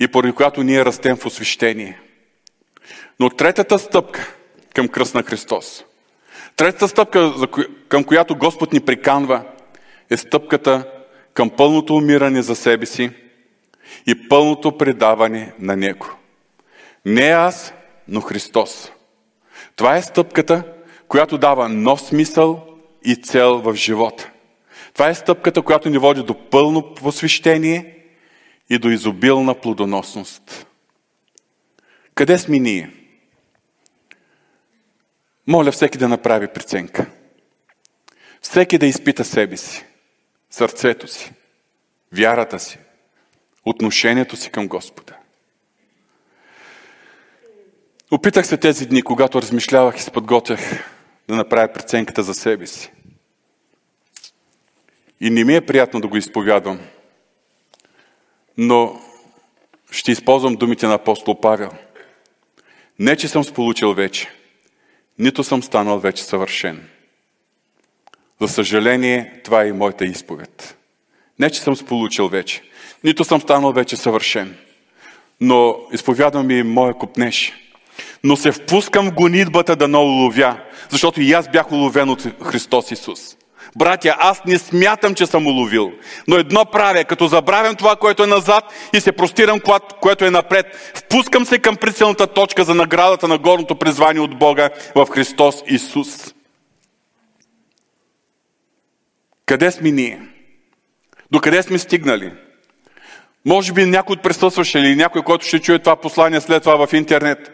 и 0.00 0.08
поради 0.08 0.32
която 0.32 0.62
ние 0.62 0.84
растем 0.84 1.16
в 1.16 1.26
освещение. 1.26 2.00
Но 3.20 3.30
третата 3.30 3.78
стъпка 3.78 4.34
към 4.74 4.88
кръст 4.88 5.14
на 5.14 5.22
Христос, 5.22 5.84
третата 6.56 6.88
стъпка, 6.88 7.32
към 7.88 8.04
която 8.04 8.36
Господ 8.36 8.72
ни 8.72 8.80
приканва, 8.80 9.44
е 10.10 10.16
стъпката 10.16 10.97
към 11.38 11.50
пълното 11.50 11.96
умиране 11.96 12.42
за 12.42 12.56
себе 12.56 12.86
си 12.86 13.10
и 14.06 14.28
пълното 14.28 14.78
предаване 14.78 15.52
на 15.58 15.76
Него. 15.76 16.10
Не 17.04 17.22
аз, 17.22 17.74
но 18.08 18.20
Христос. 18.20 18.92
Това 19.76 19.96
е 19.96 20.02
стъпката, 20.02 20.62
която 21.08 21.38
дава 21.38 21.68
нов 21.68 22.00
смисъл 22.00 22.66
и 23.04 23.16
цел 23.16 23.58
в 23.58 23.74
живота. 23.74 24.30
Това 24.94 25.08
е 25.08 25.14
стъпката, 25.14 25.62
която 25.62 25.90
ни 25.90 25.98
води 25.98 26.22
до 26.22 26.48
пълно 26.50 26.94
посвещение 26.94 27.98
и 28.70 28.78
до 28.78 28.88
изобилна 28.88 29.54
плодоносност. 29.54 30.66
Къде 32.14 32.38
сме 32.38 32.58
ние? 32.58 32.90
Моля 35.46 35.72
всеки 35.72 35.98
да 35.98 36.08
направи 36.08 36.48
преценка. 36.48 37.06
Всеки 38.40 38.78
да 38.78 38.86
изпита 38.86 39.24
себе 39.24 39.56
си, 39.56 39.84
сърцето 40.50 41.08
си, 41.08 41.32
вярата 42.12 42.58
си, 42.58 42.78
отношението 43.64 44.36
си 44.36 44.50
към 44.50 44.68
Господа. 44.68 45.16
Опитах 48.10 48.46
се 48.46 48.56
тези 48.56 48.86
дни, 48.86 49.02
когато 49.02 49.42
размишлявах 49.42 49.96
и 49.96 50.02
се 50.02 50.10
подготвях 50.10 50.60
да 51.28 51.36
направя 51.36 51.72
преценката 51.72 52.22
за 52.22 52.34
себе 52.34 52.66
си. 52.66 52.92
И 55.20 55.30
не 55.30 55.44
ми 55.44 55.56
е 55.56 55.66
приятно 55.66 56.00
да 56.00 56.08
го 56.08 56.16
изповядвам. 56.16 56.80
Но 58.56 59.00
ще 59.90 60.12
използвам 60.12 60.54
думите 60.54 60.86
на 60.86 60.94
апостол 60.94 61.40
Павел. 61.40 61.70
Не, 62.98 63.16
че 63.16 63.28
съм 63.28 63.44
сполучил 63.44 63.94
вече, 63.94 64.28
нито 65.18 65.44
съм 65.44 65.62
станал 65.62 65.98
вече 65.98 66.24
съвършен. 66.24 66.88
За 68.40 68.48
съжаление, 68.48 69.40
това 69.44 69.62
е 69.62 69.68
и 69.68 69.72
моята 69.72 70.04
изповед. 70.04 70.76
Не, 71.38 71.50
че 71.50 71.60
съм 71.60 71.76
сполучил 71.76 72.28
вече, 72.28 72.62
нито 73.04 73.24
съм 73.24 73.40
станал 73.40 73.72
вече 73.72 73.96
съвършен. 73.96 74.56
Но 75.40 75.76
изповядвам 75.92 76.50
и 76.50 76.62
моя 76.62 76.94
купнеж. 76.94 77.52
Но 78.24 78.36
се 78.36 78.52
впускам 78.52 79.06
в 79.06 79.14
гонитбата 79.14 79.76
да 79.76 79.88
не 79.88 79.98
уловя, 79.98 80.56
защото 80.88 81.20
и 81.20 81.32
аз 81.32 81.50
бях 81.50 81.72
уловен 81.72 82.08
от 82.08 82.26
Христос 82.44 82.90
Исус. 82.90 83.36
Братя, 83.76 84.16
аз 84.18 84.44
не 84.44 84.58
смятам, 84.58 85.14
че 85.14 85.26
съм 85.26 85.46
уловил. 85.46 85.92
Но 86.28 86.36
едно 86.36 86.64
правя, 86.64 87.04
като 87.04 87.26
забравям 87.26 87.76
това, 87.76 87.96
което 87.96 88.22
е 88.22 88.26
назад 88.26 88.64
и 88.94 89.00
се 89.00 89.12
простирам, 89.12 89.60
което 90.00 90.24
е 90.24 90.30
напред. 90.30 90.92
Впускам 90.94 91.44
се 91.44 91.58
към 91.58 91.76
прицелната 91.76 92.26
точка 92.26 92.64
за 92.64 92.74
наградата 92.74 93.28
на 93.28 93.38
горното 93.38 93.74
призвание 93.74 94.22
от 94.22 94.38
Бога 94.38 94.70
в 94.94 95.06
Христос 95.06 95.62
Исус. 95.66 96.34
Къде 99.48 99.70
сме 99.70 99.90
ние? 99.90 100.20
До 101.30 101.40
къде 101.40 101.62
сме 101.62 101.78
стигнали? 101.78 102.32
Може 103.44 103.72
би 103.72 103.84
някой 103.84 104.12
от 104.12 104.22
присъстващи 104.22 104.78
или 104.78 104.96
някой, 104.96 105.22
който 105.22 105.46
ще 105.46 105.58
чуе 105.58 105.78
това 105.78 105.96
послание 105.96 106.40
след 106.40 106.62
това 106.62 106.86
в 106.86 106.92
интернет. 106.92 107.50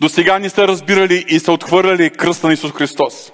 До 0.00 0.08
сега 0.08 0.38
не 0.38 0.50
са 0.50 0.68
разбирали 0.68 1.24
и 1.28 1.38
са 1.38 1.52
отхвърляли 1.52 2.10
кръста 2.10 2.46
на 2.46 2.52
Исус 2.52 2.72
Христос. 2.72 3.32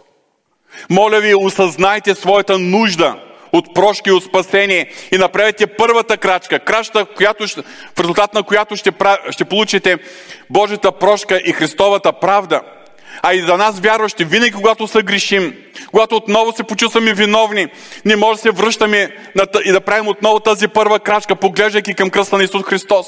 Моля 0.90 1.20
ви, 1.20 1.34
осъзнайте 1.34 2.14
своята 2.14 2.58
нужда 2.58 3.22
от 3.52 3.74
прошки, 3.74 4.10
от 4.10 4.24
спасение 4.24 4.90
и 5.12 5.18
направете 5.18 5.66
първата 5.66 6.16
крачка, 6.16 6.58
крачка, 6.58 7.06
която, 7.16 7.46
в 7.96 8.00
резултат 8.00 8.34
на 8.34 8.42
която 8.42 8.76
ще, 8.76 8.92
ще 9.30 9.44
получите 9.44 9.98
Божията 10.50 10.92
прошка 10.92 11.40
и 11.44 11.52
Христовата 11.52 12.12
правда. 12.12 12.62
А 13.22 13.34
и 13.34 13.42
за 13.42 13.56
нас 13.56 13.80
вярващи, 13.80 14.24
винаги 14.24 14.52
когато 14.52 14.88
се 14.88 15.02
грешим, 15.02 15.54
когато 15.90 16.16
отново 16.16 16.52
се 16.52 16.64
почувстваме 16.64 17.14
виновни, 17.14 17.66
не 18.04 18.16
може 18.16 18.36
да 18.36 18.42
се 18.42 18.50
връщаме 18.50 19.16
и 19.64 19.72
да 19.72 19.80
правим 19.80 20.08
отново 20.08 20.40
тази 20.40 20.68
първа 20.68 21.00
крачка, 21.00 21.36
поглеждайки 21.36 21.94
към 21.94 22.10
кръста 22.10 22.38
на 22.38 22.44
Исус 22.44 22.62
Христос, 22.62 23.06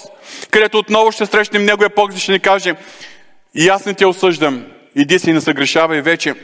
където 0.51 0.79
отново 0.79 1.13
ще 1.13 1.27
срещнем 1.27 1.65
Неговия 1.65 1.91
поглед 1.91 2.17
и 2.17 2.21
ще 2.21 2.33
ни 2.33 2.41
каже, 2.41 2.75
и 3.55 3.69
аз 3.69 3.87
не 3.87 3.95
те 3.95 4.07
осъждам, 4.07 4.67
иди 4.97 5.19
си 5.19 5.31
и 5.31 5.33
не 5.33 5.41
съгрешавай 5.41 6.01
вече. 6.01 6.35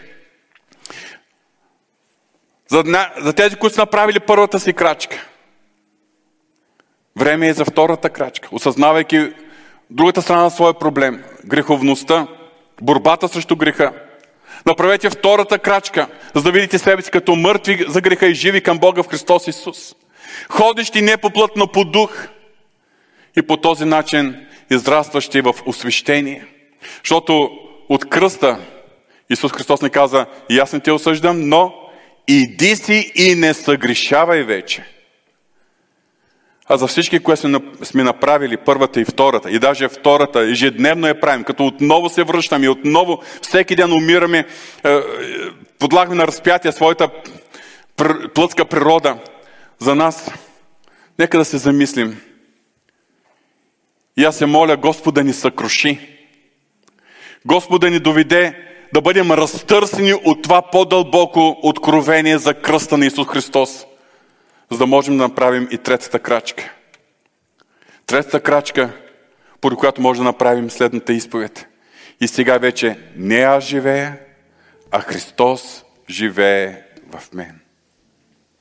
За, 2.68 2.84
за 3.18 3.32
тези, 3.32 3.56
които 3.56 3.74
са 3.74 3.80
направили 3.80 4.20
първата 4.20 4.60
си 4.60 4.72
крачка. 4.72 5.26
Време 7.16 7.48
е 7.48 7.54
за 7.54 7.64
втората 7.64 8.10
крачка. 8.10 8.48
Осъзнавайки 8.52 9.32
другата 9.90 10.22
страна 10.22 10.42
на 10.42 10.50
своя 10.50 10.74
проблем, 10.74 11.24
греховността, 11.44 12.26
борбата 12.82 13.28
срещу 13.28 13.56
греха. 13.56 13.92
Направете 14.66 15.10
втората 15.10 15.58
крачка, 15.58 16.06
за 16.34 16.42
да 16.42 16.52
видите 16.52 16.78
себе 16.78 17.02
си 17.02 17.10
като 17.10 17.36
мъртви 17.36 17.84
за 17.88 18.00
греха 18.00 18.26
и 18.26 18.34
живи 18.34 18.60
към 18.60 18.78
Бога 18.78 19.02
в 19.02 19.08
Христос 19.08 19.48
Исус. 19.48 19.94
Ходещи 20.48 21.02
не 21.02 21.16
по 21.16 21.30
плът, 21.30 21.50
но 21.56 21.66
по 21.66 21.84
дух. 21.84 22.26
И 23.36 23.42
по 23.42 23.56
този 23.56 23.84
начин 23.84 24.46
израстващи 24.70 25.40
в 25.40 25.54
освещение. 25.66 26.46
Защото 27.02 27.50
от 27.88 28.08
кръста 28.08 28.58
Исус 29.30 29.52
Христос 29.52 29.82
не 29.82 29.90
каза, 29.90 30.26
и 30.50 30.58
аз 30.58 30.72
не 30.72 30.80
те 30.80 30.92
осъждам, 30.92 31.48
но 31.48 31.88
Иди 32.28 32.76
си 32.76 33.12
и 33.14 33.34
не 33.34 33.54
съгрешавай 33.54 34.42
вече. 34.42 34.84
А 36.68 36.76
за 36.76 36.86
всички, 36.86 37.18
които 37.18 37.60
сме 37.82 38.02
направили 38.02 38.56
първата 38.56 39.00
и 39.00 39.04
втората, 39.04 39.50
и 39.50 39.58
даже 39.58 39.88
втората, 39.88 40.40
ежедневно 40.40 41.06
я 41.06 41.20
правим, 41.20 41.44
като 41.44 41.66
отново 41.66 42.08
се 42.08 42.22
връщаме 42.22 42.66
и 42.66 42.68
отново 42.68 43.22
всеки 43.42 43.76
ден 43.76 43.92
умираме, 43.92 44.38
е, 44.38 44.92
е, 44.92 45.00
подлагаме 45.78 46.16
на 46.16 46.26
разпятие 46.26 46.72
своята 46.72 47.08
плътска 48.34 48.64
природа, 48.64 49.18
за 49.78 49.94
нас, 49.94 50.30
нека 51.18 51.38
да 51.38 51.44
се 51.44 51.58
замислим. 51.58 52.20
И 54.16 54.24
аз 54.24 54.36
се 54.36 54.46
моля 54.46 54.76
Господ 54.76 55.14
да 55.14 55.24
ни 55.24 55.32
съкруши. 55.32 55.98
Господ 57.46 57.80
да 57.80 57.90
ни 57.90 57.98
доведе 57.98 58.64
да 58.94 59.00
бъдем 59.00 59.30
разтърсени 59.30 60.14
от 60.14 60.42
това 60.42 60.62
по-дълбоко 60.62 61.56
откровение 61.62 62.38
за 62.38 62.54
кръста 62.54 62.98
на 62.98 63.06
Исус 63.06 63.26
Христос, 63.28 63.86
за 64.70 64.78
да 64.78 64.86
можем 64.86 65.16
да 65.16 65.22
направим 65.22 65.68
и 65.70 65.78
третата 65.78 66.18
крачка. 66.18 66.72
Третата 68.06 68.40
крачка, 68.40 68.92
поради 69.60 69.78
която 69.78 70.00
може 70.00 70.20
да 70.20 70.24
направим 70.24 70.70
следната 70.70 71.12
изповед. 71.12 71.66
И 72.20 72.28
сега 72.28 72.58
вече 72.58 72.98
не 73.16 73.36
аз 73.38 73.64
живея, 73.64 74.18
а 74.90 75.00
Христос 75.00 75.84
живее 76.10 76.82
в 77.12 77.32
мен. 77.32 77.60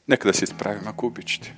Нека 0.08 0.28
да 0.28 0.34
се 0.34 0.44
изправим, 0.44 0.88
ако 0.88 1.06
обичате. 1.06 1.56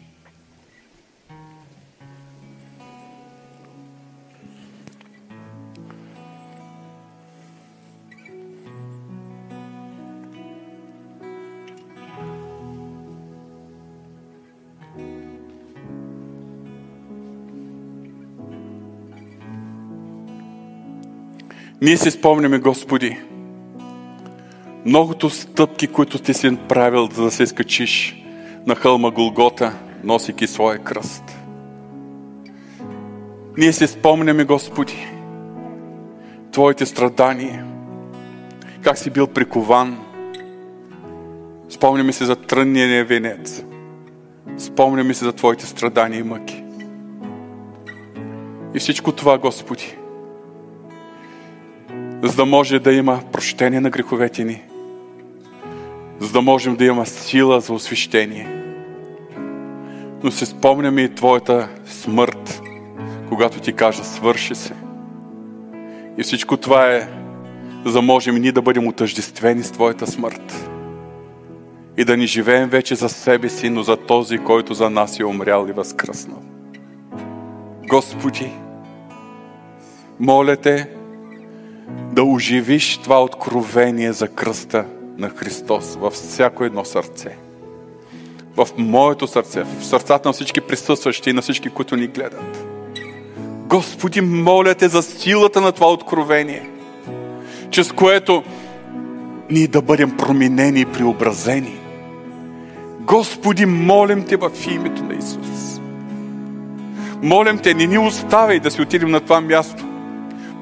Ние 21.82 21.98
си 21.98 22.12
спомняме, 22.12 22.60
Господи, 22.60 23.18
многото 24.86 25.30
стъпки, 25.30 25.88
които 25.88 26.20
ти 26.20 26.34
си 26.34 26.58
правил, 26.70 27.10
за 27.12 27.24
да 27.24 27.32
се 27.32 27.48
скачиш 27.48 28.24
на 28.68 28.76
хълма 28.76 29.12
Голгота, 29.12 29.74
носики 30.04 30.48
своя 30.48 30.80
кръст. 30.80 31.24
Ние 33.58 33.74
си 33.74 33.88
спомняме, 33.88 34.44
Господи, 34.44 35.08
Твоите 36.52 36.86
страдания, 36.86 37.66
как 38.82 38.98
си 38.98 39.10
бил 39.10 39.28
прикован. 39.28 39.98
Спомняме 41.70 42.14
се 42.14 42.26
за 42.26 42.36
трънния 42.36 43.06
венец. 43.06 43.64
Спомняме 44.58 45.14
се 45.14 45.26
за 45.26 45.34
Твоите 45.34 45.66
страдания 45.66 46.20
и 46.20 46.24
мъки. 46.24 46.64
И 48.74 48.80
всичко 48.80 49.12
това, 49.12 49.38
Господи, 49.38 49.99
за 52.24 52.36
да 52.36 52.46
може 52.46 52.80
да 52.80 52.94
има 52.94 53.20
прощение 53.32 53.80
на 53.80 53.90
греховете 53.90 54.44
ни, 54.44 54.62
за 56.20 56.32
да 56.32 56.42
можем 56.42 56.76
да 56.76 56.86
има 56.86 57.06
сила 57.06 57.62
за 57.62 57.74
освещение. 57.74 58.48
Но 60.24 60.32
се 60.32 60.46
спомняме 60.46 61.02
и 61.02 61.16
Твоята 61.16 61.70
смърт, 61.86 62.62
когато 63.30 63.60
Ти 63.60 63.74
кажа 63.74 64.04
свърши 64.04 64.56
се. 64.56 64.74
И 66.18 66.24
всичко 66.24 66.58
това 66.58 66.92
е, 66.92 67.08
за 67.86 67.94
да 67.94 68.02
можем 68.02 68.36
ние 68.36 68.52
да 68.52 68.62
бъдем 68.62 68.88
отъждествени 68.88 69.64
с 69.64 69.72
Твоята 69.72 70.08
смърт. 70.08 70.70
И 71.98 72.06
да 72.06 72.18
ни 72.18 72.28
живеем 72.28 72.70
вече 72.70 72.96
за 72.96 73.10
себе 73.10 73.50
си, 73.50 73.70
но 73.70 73.84
за 73.84 73.98
този, 73.98 74.38
който 74.38 74.74
за 74.74 74.90
нас 74.90 75.20
е 75.20 75.26
умрял 75.26 75.68
и 75.70 75.72
възкръснал. 75.72 76.42
Господи, 77.88 78.52
моля 80.20 80.56
Те 80.56 80.99
да 82.12 82.24
оживиш 82.24 82.98
това 82.98 83.24
откровение 83.24 84.14
за 84.14 84.28
кръста 84.28 84.86
на 85.18 85.30
Христос 85.30 85.96
във 85.96 86.14
всяко 86.14 86.64
едно 86.64 86.86
сърце. 86.86 87.38
В 88.56 88.68
моето 88.78 89.28
сърце, 89.28 89.64
в 89.64 89.86
сърцата 89.86 90.30
на 90.30 90.34
всички 90.34 90.62
присъстващи 90.62 91.30
и 91.30 91.34
на 91.34 91.42
всички, 91.42 91.70
които 91.70 91.96
ни 91.96 92.08
гледат. 92.08 92.66
Господи, 93.68 94.22
моля 94.22 94.76
Те 94.76 94.88
за 94.88 95.04
силата 95.04 95.62
на 95.62 95.72
това 95.72 95.92
откровение, 95.92 96.70
чрез 97.70 97.92
което 97.92 98.44
ние 99.50 99.68
да 99.68 99.82
бъдем 99.82 100.18
променени 100.18 100.80
и 100.80 100.86
преобразени. 100.86 101.80
Господи, 103.00 103.66
молим 103.66 104.26
Те 104.26 104.36
в 104.36 104.52
името 104.72 105.04
на 105.04 105.16
Исус. 105.16 105.82
Молим 107.24 107.58
Те, 107.58 107.74
не 107.74 107.88
ни 107.88 107.98
оставяй 107.98 108.60
да 108.60 108.72
си 108.72 108.82
отидем 108.82 109.12
на 109.12 109.20
това 109.20 109.42
място, 109.42 109.86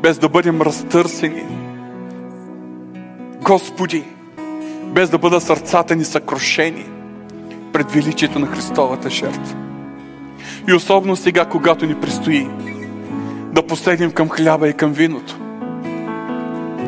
без 0.01 0.17
да 0.17 0.29
бъдем 0.29 0.61
разтърсени. 0.61 1.43
Господи, 3.41 4.03
без 4.85 5.09
да 5.09 5.17
бъдат 5.17 5.43
сърцата 5.43 5.95
ни 5.95 6.05
съкрушени 6.05 6.85
пред 7.73 7.91
величието 7.91 8.39
на 8.39 8.47
Христовата 8.47 9.09
жертва. 9.09 9.55
И 10.69 10.73
особено 10.73 11.15
сега, 11.15 11.45
когато 11.45 11.85
ни 11.85 11.95
предстои 11.95 12.47
да 13.53 13.67
посегнем 13.67 14.11
към 14.11 14.29
хляба 14.29 14.67
и 14.69 14.73
към 14.73 14.93
виното. 14.93 15.39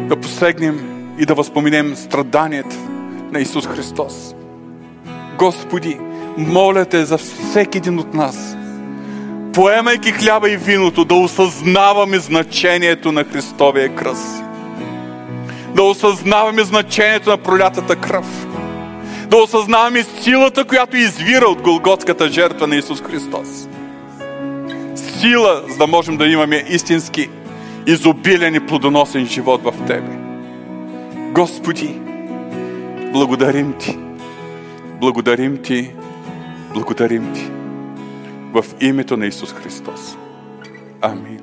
Да 0.10 0.16
посегнем 0.16 0.80
и 1.20 1.26
да 1.26 1.36
възпоменем 1.36 1.95
страданията 1.95 2.76
на 3.32 3.39
Исус 3.39 3.68
Христос. 3.68 4.36
Господи, 5.38 5.99
моля 6.38 6.86
Те 6.86 7.05
за 7.05 7.18
всеки 7.18 7.78
един 7.78 7.99
от 7.99 8.14
нас, 8.14 8.57
поемайки 9.54 10.12
хляба 10.12 10.50
и 10.50 10.58
виното, 10.58 11.06
да 11.06 11.16
осъзнаваме 11.16 12.20
значението 12.20 13.12
на 13.12 13.24
Христовия 13.24 13.95
кръст. 13.95 14.43
Да 15.76 15.84
осъзнаваме 15.84 16.64
значението 16.64 17.30
на 17.30 17.38
пролятата 17.38 17.95
кръв. 17.95 18.26
Да 19.28 19.38
осъзнаваме 19.38 20.04
силата, 20.04 20.66
която 20.66 20.97
извира 20.97 21.45
от 21.45 21.62
Голготската 21.62 22.30
жертва 22.30 22.68
на 22.68 22.76
Исус 22.76 23.02
Христос 23.02 23.68
сила, 25.20 25.64
за 25.70 25.78
да 25.78 25.88
можем 25.88 26.18
да 26.18 26.28
имаме 26.28 26.64
истински 26.70 27.30
изобилен 27.88 28.56
и 28.56 28.60
плодоносен 28.60 29.26
живот 29.26 29.62
в 29.64 29.74
Тебе. 29.88 30.18
Господи, 31.32 32.00
благодарим 33.14 33.74
Ти. 33.80 33.97
Благодарим 35.02 35.58
Ти. 35.58 35.91
Благодарим 36.74 37.34
Ти. 37.34 37.59
В 38.54 38.64
името 38.82 39.18
на 39.18 39.28
Исус 39.28 39.54
Христос. 39.54 40.18
Амин. 41.02 41.39